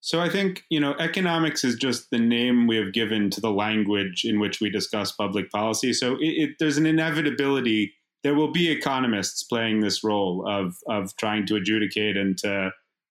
So 0.00 0.20
I 0.20 0.30
think, 0.30 0.62
you 0.70 0.80
know, 0.80 0.94
economics 0.98 1.62
is 1.62 1.74
just 1.74 2.10
the 2.10 2.18
name 2.18 2.66
we 2.66 2.76
have 2.76 2.94
given 2.94 3.28
to 3.28 3.42
the 3.42 3.50
language 3.50 4.24
in 4.24 4.40
which 4.40 4.62
we 4.62 4.70
discuss 4.70 5.12
public 5.12 5.50
policy. 5.50 5.92
So 5.92 6.14
it, 6.14 6.20
it, 6.22 6.50
there's 6.58 6.78
an 6.78 6.86
inevitability. 6.86 7.92
There 8.22 8.34
will 8.34 8.52
be 8.52 8.70
economists 8.70 9.42
playing 9.42 9.80
this 9.80 10.02
role 10.02 10.48
of, 10.48 10.76
of 10.88 11.14
trying 11.18 11.44
to 11.48 11.56
adjudicate 11.56 12.16
and 12.16 12.38
to 12.38 12.70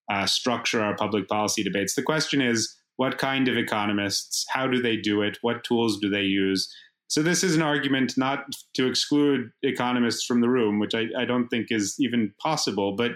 uh, 0.10 0.26
structure 0.26 0.82
our 0.82 0.96
public 0.96 1.28
policy 1.28 1.64
debates. 1.64 1.96
The 1.96 2.04
question 2.04 2.42
is, 2.42 2.76
what 2.98 3.18
kind 3.18 3.48
of 3.48 3.58
economists? 3.58 4.46
How 4.50 4.68
do 4.68 4.82
they 4.82 4.98
do 4.98 5.22
it? 5.22 5.38
What 5.42 5.64
tools 5.64 6.00
do 6.00 6.10
they 6.10 6.24
use? 6.24 6.74
So 7.08 7.24
this 7.24 7.44
is 7.44 7.56
an 7.56 7.62
argument 7.62 8.14
not 8.18 8.46
to 8.76 8.88
exclude 8.88 9.50
economists 9.64 10.26
from 10.26 10.42
the 10.42 10.50
room, 10.50 10.80
which 10.80 10.94
I, 10.94 11.06
I 11.18 11.26
don't 11.26 11.48
think 11.48 11.68
is 11.70 11.96
even 12.00 12.34
possible, 12.40 12.96
but 12.96 13.14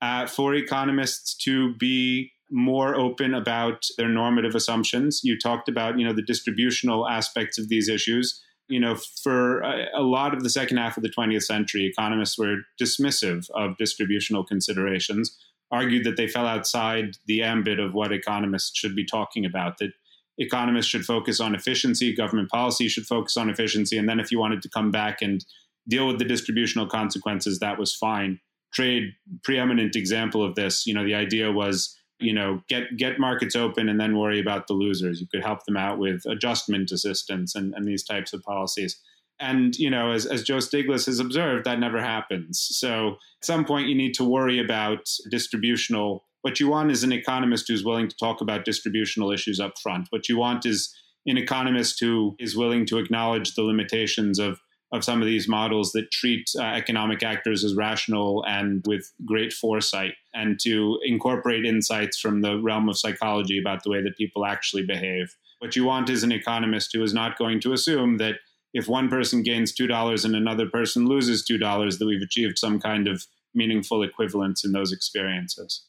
uh, 0.00 0.26
for 0.26 0.54
economists 0.54 1.34
to 1.44 1.74
be 1.76 2.30
more 2.50 2.94
open 2.94 3.34
about 3.34 3.84
their 3.98 4.08
normative 4.08 4.54
assumptions. 4.54 5.20
You 5.24 5.38
talked 5.38 5.68
about, 5.68 5.98
you 5.98 6.06
know, 6.06 6.12
the 6.12 6.22
distributional 6.22 7.08
aspects 7.08 7.58
of 7.58 7.68
these 7.68 7.88
issues. 7.88 8.40
You 8.68 8.80
know, 8.80 8.96
for 9.22 9.60
a, 9.60 9.86
a 9.96 10.02
lot 10.02 10.34
of 10.34 10.42
the 10.42 10.50
second 10.50 10.78
half 10.78 10.96
of 10.96 11.02
the 11.02 11.10
20th 11.10 11.42
century, 11.42 11.84
economists 11.86 12.38
were 12.38 12.58
dismissive 12.80 13.46
of 13.54 13.76
distributional 13.76 14.44
considerations, 14.44 15.36
argued 15.70 16.04
that 16.04 16.16
they 16.16 16.28
fell 16.28 16.46
outside 16.46 17.16
the 17.26 17.42
ambit 17.42 17.80
of 17.80 17.94
what 17.94 18.12
economists 18.12 18.78
should 18.78 18.94
be 18.94 19.04
talking 19.04 19.44
about, 19.44 19.78
that 19.78 19.92
economists 20.38 20.86
should 20.86 21.04
focus 21.04 21.40
on 21.40 21.54
efficiency, 21.54 22.14
government 22.14 22.50
policy 22.50 22.88
should 22.88 23.06
focus 23.06 23.36
on 23.36 23.48
efficiency, 23.48 23.96
and 23.96 24.08
then 24.08 24.20
if 24.20 24.30
you 24.30 24.38
wanted 24.38 24.62
to 24.62 24.68
come 24.68 24.90
back 24.90 25.22
and 25.22 25.44
deal 25.88 26.06
with 26.06 26.18
the 26.18 26.24
distributional 26.24 26.86
consequences, 26.86 27.58
that 27.58 27.78
was 27.78 27.94
fine. 27.94 28.40
Trade, 28.72 29.12
preeminent 29.42 29.94
example 29.94 30.44
of 30.44 30.54
this, 30.54 30.86
you 30.86 30.94
know, 30.94 31.04
the 31.04 31.14
idea 31.14 31.52
was 31.52 31.96
you 32.20 32.32
know 32.32 32.62
get 32.68 32.96
get 32.96 33.18
markets 33.18 33.56
open 33.56 33.88
and 33.88 34.00
then 34.00 34.16
worry 34.16 34.40
about 34.40 34.68
the 34.68 34.72
losers 34.72 35.20
you 35.20 35.26
could 35.26 35.42
help 35.42 35.64
them 35.64 35.76
out 35.76 35.98
with 35.98 36.24
adjustment 36.26 36.92
assistance 36.92 37.56
and, 37.56 37.74
and 37.74 37.86
these 37.86 38.04
types 38.04 38.32
of 38.32 38.40
policies 38.44 39.00
and 39.40 39.74
you 39.76 39.90
know 39.90 40.12
as, 40.12 40.26
as 40.26 40.42
joe 40.42 40.58
stiglitz 40.58 41.06
has 41.06 41.18
observed 41.18 41.64
that 41.64 41.78
never 41.78 42.00
happens. 42.00 42.66
So 42.70 43.16
at 43.40 43.44
some 43.44 43.64
point 43.64 43.88
you 43.88 43.94
need 43.94 44.14
to 44.14 44.24
worry 44.24 44.58
about 44.58 45.08
distributional. 45.30 46.24
What 46.42 46.60
you 46.60 46.68
want 46.68 46.90
is 46.90 47.02
an 47.02 47.12
economist 47.12 47.66
who's 47.68 47.84
willing 47.84 48.08
to 48.08 48.16
talk 48.16 48.40
about 48.40 48.64
distributional 48.64 49.32
issues 49.32 49.60
up 49.60 49.78
front. 49.82 50.08
What 50.10 50.28
you 50.28 50.36
want 50.36 50.66
is 50.66 50.94
an 51.26 51.38
economist 51.38 51.98
who 52.00 52.36
is 52.38 52.56
willing 52.56 52.84
to 52.86 52.98
acknowledge 52.98 53.54
the 53.54 53.62
limitations 53.62 54.38
of 54.38 54.60
of 54.92 55.02
some 55.02 55.20
of 55.20 55.26
these 55.26 55.48
models 55.48 55.90
that 55.90 56.10
treat 56.12 56.48
uh, 56.56 56.62
economic 56.62 57.22
actors 57.22 57.64
as 57.64 57.74
rational 57.74 58.44
and 58.46 58.84
with 58.86 59.12
great 59.24 59.52
foresight, 59.52 60.12
and 60.34 60.60
to 60.60 61.00
incorporate 61.04 61.64
insights 61.64 62.20
from 62.20 62.42
the 62.42 62.60
realm 62.62 62.88
of 62.88 62.96
psychology 62.96 63.58
about 63.58 63.82
the 63.82 63.90
way 63.90 64.00
that 64.00 64.16
people 64.16 64.46
actually 64.46 64.86
behave. 64.86 65.34
What 65.58 65.74
you 65.74 65.84
want 65.84 66.10
is 66.10 66.22
an 66.22 66.30
economist 66.30 66.90
who 66.92 67.02
is 67.02 67.12
not 67.12 67.36
going 67.36 67.58
to 67.60 67.72
assume 67.72 68.18
that 68.18 68.36
if 68.74 68.88
one 68.88 69.08
person 69.08 69.42
gains 69.42 69.72
$2 69.72 70.24
and 70.24 70.36
another 70.36 70.68
person 70.68 71.06
loses 71.06 71.46
$2, 71.50 71.98
that 71.98 72.06
we've 72.06 72.20
achieved 72.20 72.58
some 72.58 72.80
kind 72.80 73.08
of 73.08 73.24
meaningful 73.54 74.02
equivalence 74.02 74.64
in 74.64 74.72
those 74.72 74.92
experiences. 74.92 75.86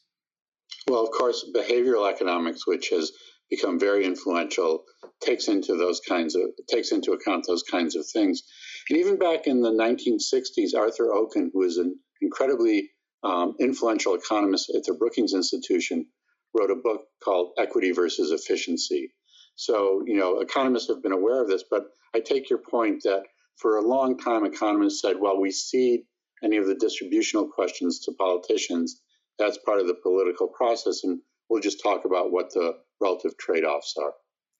Well, 0.88 1.02
of 1.02 1.10
course, 1.10 1.44
behavioral 1.54 2.08
economics, 2.10 2.66
which 2.66 2.90
has 2.90 3.10
become 3.50 3.78
very 3.78 4.04
influential, 4.04 4.84
takes 5.20 5.48
into 5.48 5.76
those 5.76 6.00
kinds 6.00 6.36
of 6.36 6.42
takes 6.68 6.92
into 6.92 7.12
account 7.12 7.44
those 7.46 7.64
kinds 7.64 7.96
of 7.96 8.06
things. 8.06 8.42
And 8.88 8.98
even 8.98 9.18
back 9.18 9.48
in 9.48 9.62
the 9.62 9.70
1960s, 9.70 10.78
Arthur 10.78 11.12
Okun, 11.12 11.50
who 11.52 11.60
was 11.60 11.78
an 11.78 11.98
incredibly 12.22 12.90
um, 13.24 13.54
influential 13.60 14.14
economist 14.14 14.70
at 14.74 14.84
the 14.84 14.94
Brookings 14.94 15.34
Institution, 15.34 16.06
wrote 16.54 16.70
a 16.70 16.76
book 16.76 17.02
called 17.22 17.52
Equity 17.58 17.90
versus 17.90 18.30
Efficiency. 18.30 19.12
So, 19.56 20.02
you 20.06 20.16
know, 20.16 20.40
economists 20.40 20.88
have 20.88 21.02
been 21.02 21.12
aware 21.12 21.42
of 21.42 21.48
this, 21.48 21.64
but 21.70 21.86
I 22.14 22.20
take 22.20 22.48
your 22.48 22.58
point 22.58 23.02
that 23.04 23.22
for 23.56 23.78
a 23.78 23.86
long 23.86 24.18
time, 24.18 24.44
economists 24.44 25.00
said, 25.00 25.16
well, 25.18 25.40
we 25.40 25.50
cede 25.50 26.00
any 26.44 26.58
of 26.58 26.66
the 26.66 26.74
distributional 26.74 27.48
questions 27.48 28.00
to 28.00 28.12
politicians. 28.12 29.00
That's 29.38 29.58
part 29.64 29.80
of 29.80 29.86
the 29.86 29.96
political 30.02 30.48
process, 30.48 31.02
and 31.04 31.20
we'll 31.48 31.62
just 31.62 31.82
talk 31.82 32.04
about 32.04 32.32
what 32.32 32.52
the 32.52 32.74
relative 33.00 33.36
trade 33.38 33.64
offs 33.64 33.94
are. 34.00 34.12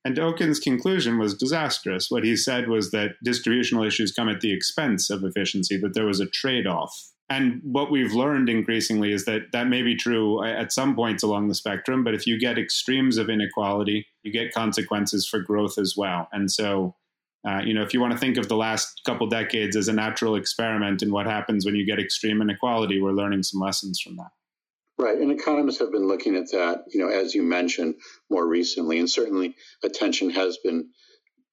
And 0.05 0.19
Okun's 0.19 0.61
conclusion 0.61 1.19
was 1.19 1.35
disastrous. 1.35 2.11
What 2.11 2.25
he 2.25 2.37
said 2.37 2.69
was 2.69 2.91
that 2.93 3.17
distributional 3.25 3.85
issues 3.85 4.13
come 4.13 4.29
at 4.29 4.41
the 4.41 4.53
expense 4.53 5.11
of 5.11 5.25
efficiency, 5.25 5.77
that 5.79 5.95
there 5.95 6.07
was 6.07 6.21
a 6.21 6.27
trade 6.27 6.67
off. 6.67 6.95
And 7.29 7.61
what 7.65 7.91
we've 7.91 8.13
learned 8.13 8.49
increasingly 8.49 9.13
is 9.13 9.25
that 9.25 9.51
that 9.53 9.67
may 9.67 9.83
be 9.83 9.97
true 9.97 10.45
at 10.45 10.73
some 10.73 10.95
points 10.95 11.25
along 11.25 11.49
the 11.49 11.57
spectrum, 11.57 12.05
but 12.05 12.15
if 12.15 12.25
you 12.27 12.39
get 12.39 12.57
extremes 12.57 13.19
of 13.19 13.29
inequality, 13.29 14.07
you 14.23 14.31
get 14.31 14.55
consequences 14.55 15.27
for 15.27 15.41
growth 15.41 15.77
as 15.77 15.95
well. 15.97 16.29
And 16.33 16.51
so, 16.51 16.95
uh, 17.47 17.63
you 17.65 17.75
know, 17.75 17.83
if 17.83 17.93
you 17.93 18.01
want 18.01 18.13
to 18.13 18.19
think 18.19 18.37
of 18.37 18.49
the 18.49 18.57
last 18.57 19.01
couple 19.05 19.27
decades 19.27 19.75
as 19.75 19.89
a 19.89 19.93
natural 19.93 20.37
experiment 20.37 21.03
in 21.03 21.11
what 21.11 21.27
happens 21.27 21.67
when 21.67 21.75
you 21.75 21.85
get 21.85 21.99
extreme 21.99 22.41
inequality, 22.41 23.01
we're 23.01 23.11
learning 23.11 23.43
some 23.43 23.61
lessons 23.61 24.01
from 24.01 24.17
that. 24.17 24.31
Right, 24.99 25.19
and 25.19 25.33
economists 25.33 25.81
have 25.81 25.93
been 25.93 26.07
looking 26.07 26.37
at 26.37 26.53
that, 26.53 26.85
you 26.89 27.01
know, 27.01 27.09
as 27.09 27.35
you 27.35 27.43
mentioned 27.43 27.97
more 28.31 28.47
recently, 28.47 28.99
and 28.99 29.11
certainly 29.11 29.57
attention 29.83 30.31
has 30.31 30.59
been 30.59 30.91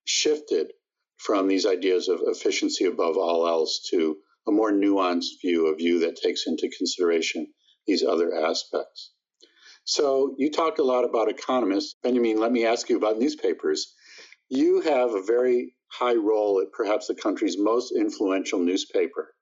shifted 0.05 0.71
from 1.17 1.47
these 1.47 1.65
ideas 1.65 2.09
of 2.09 2.21
efficiency 2.23 2.85
above 2.85 3.17
all 3.17 3.47
else 3.47 3.87
to 3.89 4.17
a 4.47 4.51
more 4.51 4.71
nuanced 4.71 5.41
view, 5.41 5.67
a 5.67 5.75
view 5.75 5.99
that 5.99 6.17
takes 6.17 6.47
into 6.47 6.69
consideration 6.77 7.47
these 7.87 8.03
other 8.03 8.33
aspects. 8.35 9.11
So 9.85 10.35
you 10.37 10.51
talked 10.51 10.79
a 10.79 10.83
lot 10.83 11.03
about 11.03 11.29
economists. 11.29 11.95
Benjamin, 12.03 12.39
let 12.39 12.51
me 12.51 12.65
ask 12.65 12.89
you 12.89 12.97
about 12.97 13.19
newspapers. 13.19 13.93
You 14.49 14.81
have 14.81 15.13
a 15.13 15.23
very 15.23 15.75
high 15.91 16.15
role 16.15 16.61
at 16.61 16.71
perhaps 16.71 17.07
the 17.07 17.15
country's 17.15 17.57
most 17.57 17.91
influential 17.91 18.59
newspaper. 18.59 19.33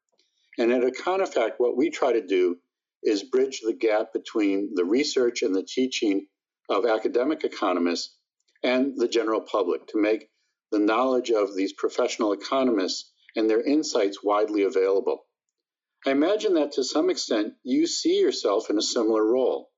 And 0.57 0.71
at 0.71 0.83
Econofact, 0.83 1.53
what 1.57 1.77
we 1.77 1.89
try 1.89 2.13
to 2.13 2.25
do 2.25 2.57
is 3.03 3.23
bridge 3.23 3.61
the 3.63 3.73
gap 3.73 4.13
between 4.13 4.71
the 4.75 4.85
research 4.85 5.41
and 5.41 5.55
the 5.55 5.63
teaching 5.63 6.27
of 6.69 6.85
academic 6.85 7.43
economists 7.43 8.15
and 8.63 8.93
the 8.97 9.07
general 9.07 9.41
public 9.41 9.87
to 9.87 10.01
make 10.01 10.29
the 10.71 10.79
knowledge 10.79 11.31
of 11.31 11.55
these 11.55 11.73
professional 11.73 12.33
economists 12.33 13.11
and 13.35 13.49
their 13.49 13.61
insights 13.61 14.23
widely 14.23 14.63
available. 14.63 15.25
I 16.05 16.11
imagine 16.11 16.55
that 16.55 16.73
to 16.73 16.83
some 16.83 17.09
extent 17.09 17.53
you 17.63 17.85
see 17.85 18.19
yourself 18.19 18.69
in 18.69 18.77
a 18.77 18.81
similar 18.81 19.25
role. 19.25 19.69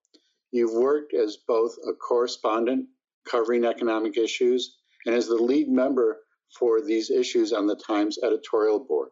You've 0.52 0.74
worked 0.74 1.13
as 1.13 1.38
both 1.48 1.76
a 1.88 1.94
correspondent 1.94 2.88
covering 3.30 3.66
economic 3.66 4.18
issues 4.18 4.78
and 5.06 5.16
as 5.16 5.28
the 5.28 5.36
lead 5.36 5.68
member 5.70 6.22
for 6.58 6.82
these 6.82 7.10
issues 7.10 7.52
on 7.52 7.68
the 7.68 7.76
Times 7.76 8.20
editorial 8.24 8.80
board. 8.80 9.10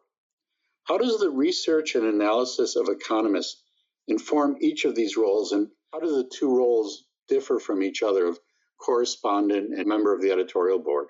How 0.84 0.98
does 0.98 1.18
the 1.18 1.30
research 1.30 1.94
and 1.94 2.06
analysis 2.06 2.76
of 2.76 2.88
economists 2.88 3.62
inform 4.08 4.56
each 4.60 4.84
of 4.84 4.94
these 4.94 5.16
roles 5.16 5.52
and 5.52 5.68
how 5.92 6.00
do 6.00 6.16
the 6.16 6.30
two 6.32 6.56
roles 6.56 7.04
differ 7.28 7.58
from 7.58 7.82
each 7.82 8.02
other 8.02 8.26
of 8.26 8.38
correspondent 8.78 9.74
and 9.78 9.86
member 9.86 10.14
of 10.14 10.20
the 10.20 10.32
editorial 10.32 10.78
board? 10.78 11.08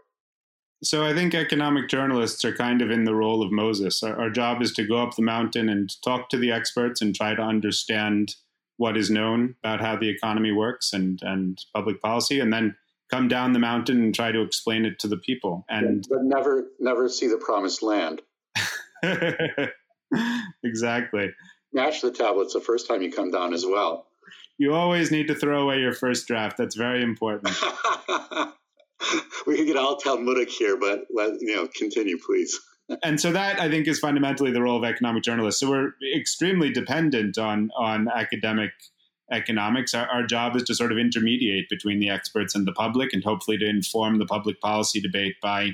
So 0.85 1.05
I 1.05 1.15
think 1.15 1.35
economic 1.35 1.89
journalists 1.89 2.45
are 2.45 2.55
kind 2.55 2.83
of 2.83 2.91
in 2.91 3.05
the 3.05 3.15
role 3.15 3.43
of 3.43 3.53
Moses. 3.53 4.03
Our, 4.03 4.19
our, 4.21 4.31
job 4.31 4.63
is 4.63 4.73
to 4.73 4.87
go 4.87 4.97
up 4.97 5.15
the 5.15 5.23
mountain 5.23 5.69
and 5.69 5.91
talk 6.03 6.29
to 6.31 6.39
the 6.39 6.51
experts 6.51 7.01
and 7.01 7.15
try 7.15 7.35
to 7.35 7.43
understand 7.43 8.35
what 8.79 8.97
is 8.97 9.11
known 9.11 9.55
about 9.63 9.81
how 9.81 9.97
the 9.97 10.09
economy 10.09 10.51
works 10.51 10.93
and, 10.93 11.21
and 11.23 11.59
public 11.75 12.01
policy, 12.03 12.41
and 12.41 12.53
then 12.53 12.75
come 13.11 13.29
down 13.29 13.53
the 13.53 13.59
mountain 13.59 14.03
and 14.03 14.15
try 14.15 14.33
to 14.33 14.43
explain 14.43 14.85
it 14.85 14.99
to 14.99 15.09
the 15.09 15.19
people. 15.19 15.65
And 15.69 16.05
but 16.09 16.25
never 16.25 16.67
never 16.81 17.09
see 17.09 17.29
the 17.29 17.37
promised 17.37 17.83
land. 17.83 18.23
exactly 20.65 21.31
smash 21.73 22.01
the 22.01 22.11
tablets 22.11 22.55
the 22.55 22.61
first 22.61 22.87
time 22.87 23.03
you 23.03 23.11
come 23.11 23.31
down 23.31 23.53
as 23.53 23.65
well. 23.67 24.07
You 24.59 24.75
always 24.75 25.11
need 25.11 25.27
to 25.29 25.35
throw 25.35 25.63
away 25.63 25.81
your 25.81 25.95
first 25.95 26.27
draft. 26.27 26.57
That's 26.57 26.77
very 26.77 27.03
important. 27.03 27.57
we 29.47 29.57
could 29.57 29.67
get 29.67 29.77
all 29.77 29.97
Talmudic 29.97 30.51
here, 30.51 30.77
but 30.77 31.05
let 31.13 31.41
you 31.41 31.55
know, 31.55 31.69
continue, 31.75 32.19
please. 32.19 32.59
and 33.03 33.21
so 33.21 33.33
that 33.33 33.61
I 33.61 33.71
think 33.71 33.87
is 33.87 33.99
fundamentally 33.99 34.51
the 34.51 34.63
role 34.63 34.77
of 34.77 34.85
economic 34.85 35.23
journalists. 35.23 35.61
So 35.61 35.71
we're 35.71 35.93
extremely 36.17 36.71
dependent 36.71 37.39
on 37.39 37.71
on 37.77 38.09
academic 38.09 38.71
economics. 39.31 39.95
Our, 39.95 40.07
our, 40.07 40.27
job 40.27 40.57
is 40.57 40.65
to 40.65 40.75
sort 40.75 40.93
of 40.93 40.99
intermediate 40.99 41.69
between 41.71 42.01
the 42.01 42.11
experts 42.11 42.55
and 42.55 42.67
the 42.67 42.73
public, 42.73 43.13
and 43.13 43.25
hopefully 43.25 43.57
to 43.59 43.69
inform 43.69 44.19
the 44.19 44.27
public 44.27 44.61
policy 44.61 45.01
debate 45.01 45.37
by 45.41 45.71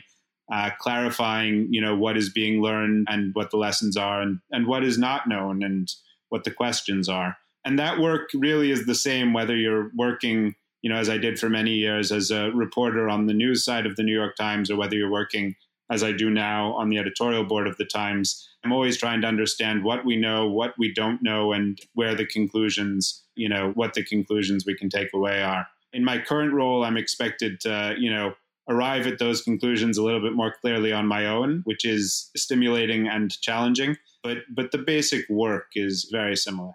uh, 0.53 0.71
clarifying, 0.79 1.69
you 1.71 1.81
know, 1.81 1.97
what 1.97 2.17
is 2.17 2.31
being 2.31 2.62
learned 2.62 3.07
and 3.11 3.35
what 3.35 3.51
the 3.51 3.57
lessons 3.57 3.97
are, 3.97 4.21
and 4.21 4.41
and 4.51 4.67
what 4.67 4.85
is 4.85 4.99
not 4.99 5.29
known, 5.29 5.62
and 5.62 5.93
what 6.29 6.45
the 6.45 6.51
questions 6.51 7.09
are. 7.09 7.37
And 7.64 7.79
that 7.79 7.99
work 7.99 8.31
really 8.35 8.71
is 8.71 8.87
the 8.87 8.95
same 8.95 9.33
whether 9.33 9.57
you're 9.57 9.91
working, 9.97 10.55
you 10.88 10.94
know, 10.94 11.01
as 11.01 11.11
I 11.11 11.18
did 11.18 11.38
for 11.38 11.51
many 11.51 11.72
years 11.72 12.11
as 12.11 12.31
a 12.31 12.51
reporter 12.53 13.11
on 13.11 13.27
the 13.27 13.35
news 13.35 13.62
side 13.62 13.85
of 13.85 13.96
the 13.96 14.03
New 14.03 14.14
York 14.14 14.37
Times, 14.37 14.70
or 14.70 14.77
whether 14.77 14.96
you're 14.96 15.11
working 15.11 15.55
as 15.90 16.03
I 16.03 16.12
do 16.12 16.31
now 16.31 16.72
on 16.72 16.88
the 16.88 16.96
editorial 16.96 17.44
board 17.44 17.66
of 17.66 17.77
the 17.77 17.85
Times. 17.85 18.48
I'm 18.64 18.72
always 18.72 18.96
trying 18.96 19.20
to 19.20 19.27
understand 19.27 19.85
what 19.85 20.07
we 20.07 20.16
know, 20.16 20.48
what 20.48 20.72
we 20.79 20.90
don't 20.94 21.22
know, 21.22 21.53
and 21.53 21.79
where 21.92 22.14
the 22.14 22.24
conclusions, 22.24 23.22
you 23.35 23.51
know, 23.51 23.72
what 23.74 23.92
the 23.92 24.03
conclusions 24.03 24.64
we 24.64 24.74
can 24.74 24.88
take 24.88 25.12
away 25.12 25.42
are. 25.42 25.66
In 25.92 26.07
my 26.07 26.16
current 26.16 26.55
role, 26.55 26.83
I'm 26.83 26.96
expected 26.96 27.61
to, 27.61 27.94
you 27.98 28.11
know, 28.11 28.33
arrive 28.70 29.07
at 29.07 29.18
those 29.18 29.42
conclusions 29.42 29.98
a 29.98 30.03
little 30.03 30.22
bit 30.22 30.33
more 30.33 30.55
clearly 30.59 30.90
on 30.90 31.07
my 31.07 31.27
own, 31.27 31.61
which 31.64 31.85
is 31.85 32.31
stimulating 32.35 33.07
and 33.09 33.38
challenging. 33.42 33.98
But 34.22 34.38
but 34.57 34.72
the 34.72 34.79
basic 34.79 35.29
work 35.29 35.66
is 35.74 36.09
very 36.11 36.35
similar. 36.35 36.72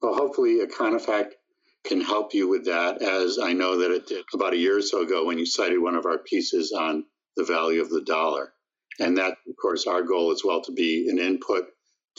Well, 0.00 0.14
hopefully, 0.14 0.60
Econofact 0.64 1.32
can 1.88 2.00
help 2.02 2.34
you 2.34 2.48
with 2.48 2.66
that, 2.66 3.02
as 3.02 3.38
I 3.38 3.54
know 3.54 3.78
that 3.78 3.90
it 3.90 4.06
did 4.06 4.24
about 4.34 4.52
a 4.52 4.58
year 4.58 4.76
or 4.76 4.82
so 4.82 5.02
ago 5.02 5.24
when 5.24 5.38
you 5.38 5.46
cited 5.46 5.80
one 5.80 5.94
of 5.94 6.04
our 6.04 6.18
pieces 6.18 6.72
on 6.72 7.04
the 7.36 7.44
value 7.44 7.80
of 7.80 7.88
the 7.90 8.02
dollar. 8.02 8.52
And 9.00 9.16
that, 9.16 9.32
of 9.48 9.56
course, 9.60 9.86
our 9.86 10.02
goal 10.02 10.30
as 10.30 10.42
well 10.44 10.60
to 10.62 10.72
be 10.72 11.08
an 11.08 11.18
input 11.18 11.64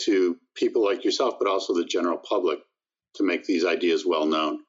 to 0.06 0.38
people 0.56 0.84
like 0.84 1.06
yourself, 1.06 1.36
but 1.38 1.48
also 1.48 1.74
the 1.74 1.86
general 1.86 2.18
public 2.18 2.60
to 3.16 3.24
make 3.24 3.44
these 3.44 3.66
ideas 3.66 4.06
well 4.06 4.26
known. 4.26 4.60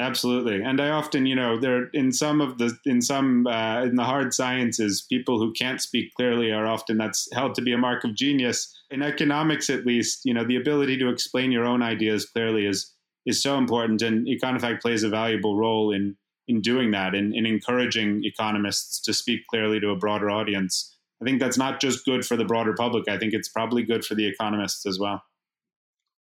Absolutely, 0.00 0.62
and 0.62 0.80
I 0.80 0.88
often, 0.90 1.26
you 1.26 1.36
know, 1.36 1.60
there 1.60 1.88
in 1.92 2.10
some 2.10 2.40
of 2.40 2.56
the 2.56 2.74
in 2.86 3.02
some 3.02 3.46
uh, 3.46 3.82
in 3.82 3.96
the 3.96 4.04
hard 4.04 4.32
sciences, 4.32 5.04
people 5.10 5.38
who 5.38 5.52
can't 5.52 5.80
speak 5.80 6.14
clearly 6.16 6.50
are 6.50 6.66
often 6.66 6.96
that's 6.96 7.28
held 7.34 7.54
to 7.56 7.62
be 7.62 7.74
a 7.74 7.78
mark 7.78 8.02
of 8.04 8.16
genius. 8.16 8.74
In 8.90 9.02
economics, 9.02 9.68
at 9.68 9.84
least, 9.84 10.22
you 10.24 10.32
know, 10.32 10.42
the 10.44 10.56
ability 10.56 10.96
to 10.98 11.10
explain 11.10 11.52
your 11.52 11.66
own 11.66 11.82
ideas 11.82 12.24
clearly 12.24 12.64
is 12.64 12.94
is 13.26 13.42
so 13.42 13.58
important, 13.58 14.02
and 14.02 14.26
Econofact 14.26 14.80
plays 14.80 15.02
a 15.02 15.08
valuable 15.08 15.56
role 15.56 15.92
in 15.92 16.16
in 16.48 16.60
doing 16.60 16.90
that, 16.90 17.14
in, 17.14 17.32
in 17.32 17.46
encouraging 17.46 18.22
economists 18.24 19.00
to 19.02 19.12
speak 19.12 19.46
clearly 19.48 19.78
to 19.78 19.90
a 19.90 19.96
broader 19.96 20.28
audience. 20.28 20.96
I 21.22 21.24
think 21.24 21.38
that's 21.38 21.56
not 21.58 21.80
just 21.80 22.04
good 22.04 22.26
for 22.26 22.36
the 22.36 22.44
broader 22.44 22.74
public. 22.76 23.08
I 23.08 23.18
think 23.18 23.34
it's 23.34 23.48
probably 23.48 23.84
good 23.84 24.04
for 24.04 24.16
the 24.16 24.26
economists 24.26 24.84
as 24.84 24.98
well. 24.98 25.22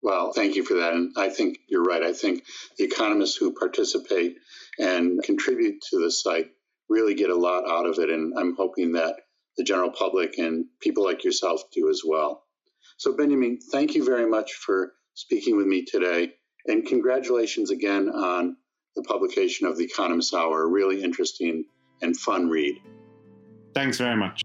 Well, 0.03 0.31
thank 0.31 0.55
you 0.55 0.63
for 0.63 0.75
that. 0.75 0.93
And 0.93 1.13
I 1.17 1.29
think 1.29 1.57
you're 1.67 1.83
right. 1.83 2.03
I 2.03 2.13
think 2.13 2.43
the 2.77 2.83
economists 2.83 3.37
who 3.37 3.53
participate 3.53 4.37
and 4.77 5.21
contribute 5.23 5.81
to 5.89 5.99
the 5.99 6.11
site 6.11 6.51
really 6.89 7.15
get 7.15 7.31
a 7.31 7.35
lot 7.35 7.67
out 7.67 7.87
of 7.87 7.97
it. 7.97 8.09
And 8.09 8.33
I'm 8.37 8.55
hoping 8.55 8.93
that 8.93 9.15
the 9.57 9.63
general 9.63 9.91
public 9.91 10.37
and 10.37 10.65
people 10.79 11.03
like 11.03 11.23
yourself 11.23 11.61
do 11.73 11.89
as 11.89 12.01
well. 12.05 12.43
So, 12.97 13.15
Benjamin, 13.15 13.59
thank 13.71 13.95
you 13.95 14.05
very 14.05 14.29
much 14.29 14.53
for 14.53 14.93
speaking 15.15 15.57
with 15.57 15.65
me 15.65 15.85
today. 15.85 16.33
And 16.67 16.85
congratulations 16.85 17.71
again 17.71 18.09
on 18.09 18.57
the 18.95 19.03
publication 19.03 19.67
of 19.67 19.77
The 19.77 19.85
Economist 19.85 20.33
Hour, 20.33 20.67
really 20.67 21.01
interesting 21.03 21.65
and 22.01 22.15
fun 22.17 22.49
read. 22.49 22.81
Thanks 23.73 23.97
very 23.97 24.15
much. 24.15 24.41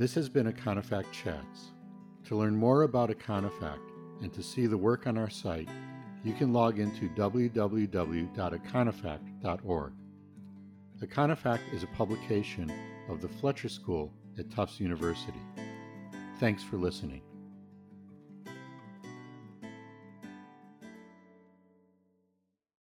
This 0.00 0.14
has 0.14 0.30
been 0.30 0.50
Econofact 0.50 1.12
Chats. 1.12 1.72
To 2.24 2.36
learn 2.36 2.56
more 2.56 2.84
about 2.84 3.10
Econofact 3.10 3.90
and 4.22 4.32
to 4.32 4.42
see 4.42 4.66
the 4.66 4.78
work 4.78 5.06
on 5.06 5.18
our 5.18 5.28
site, 5.28 5.68
you 6.24 6.32
can 6.34 6.52
log 6.52 6.78
into 6.78 7.08
www.econofact.org. 7.10 9.92
Econofact 11.02 11.60
is 11.72 11.82
a 11.82 11.86
publication 11.88 12.70
of 13.08 13.20
the 13.22 13.28
Fletcher 13.28 13.70
School 13.70 14.12
at 14.38 14.50
Tufts 14.50 14.78
University. 14.78 15.40
Thanks 16.38 16.62
for 16.62 16.76
listening. 16.76 17.22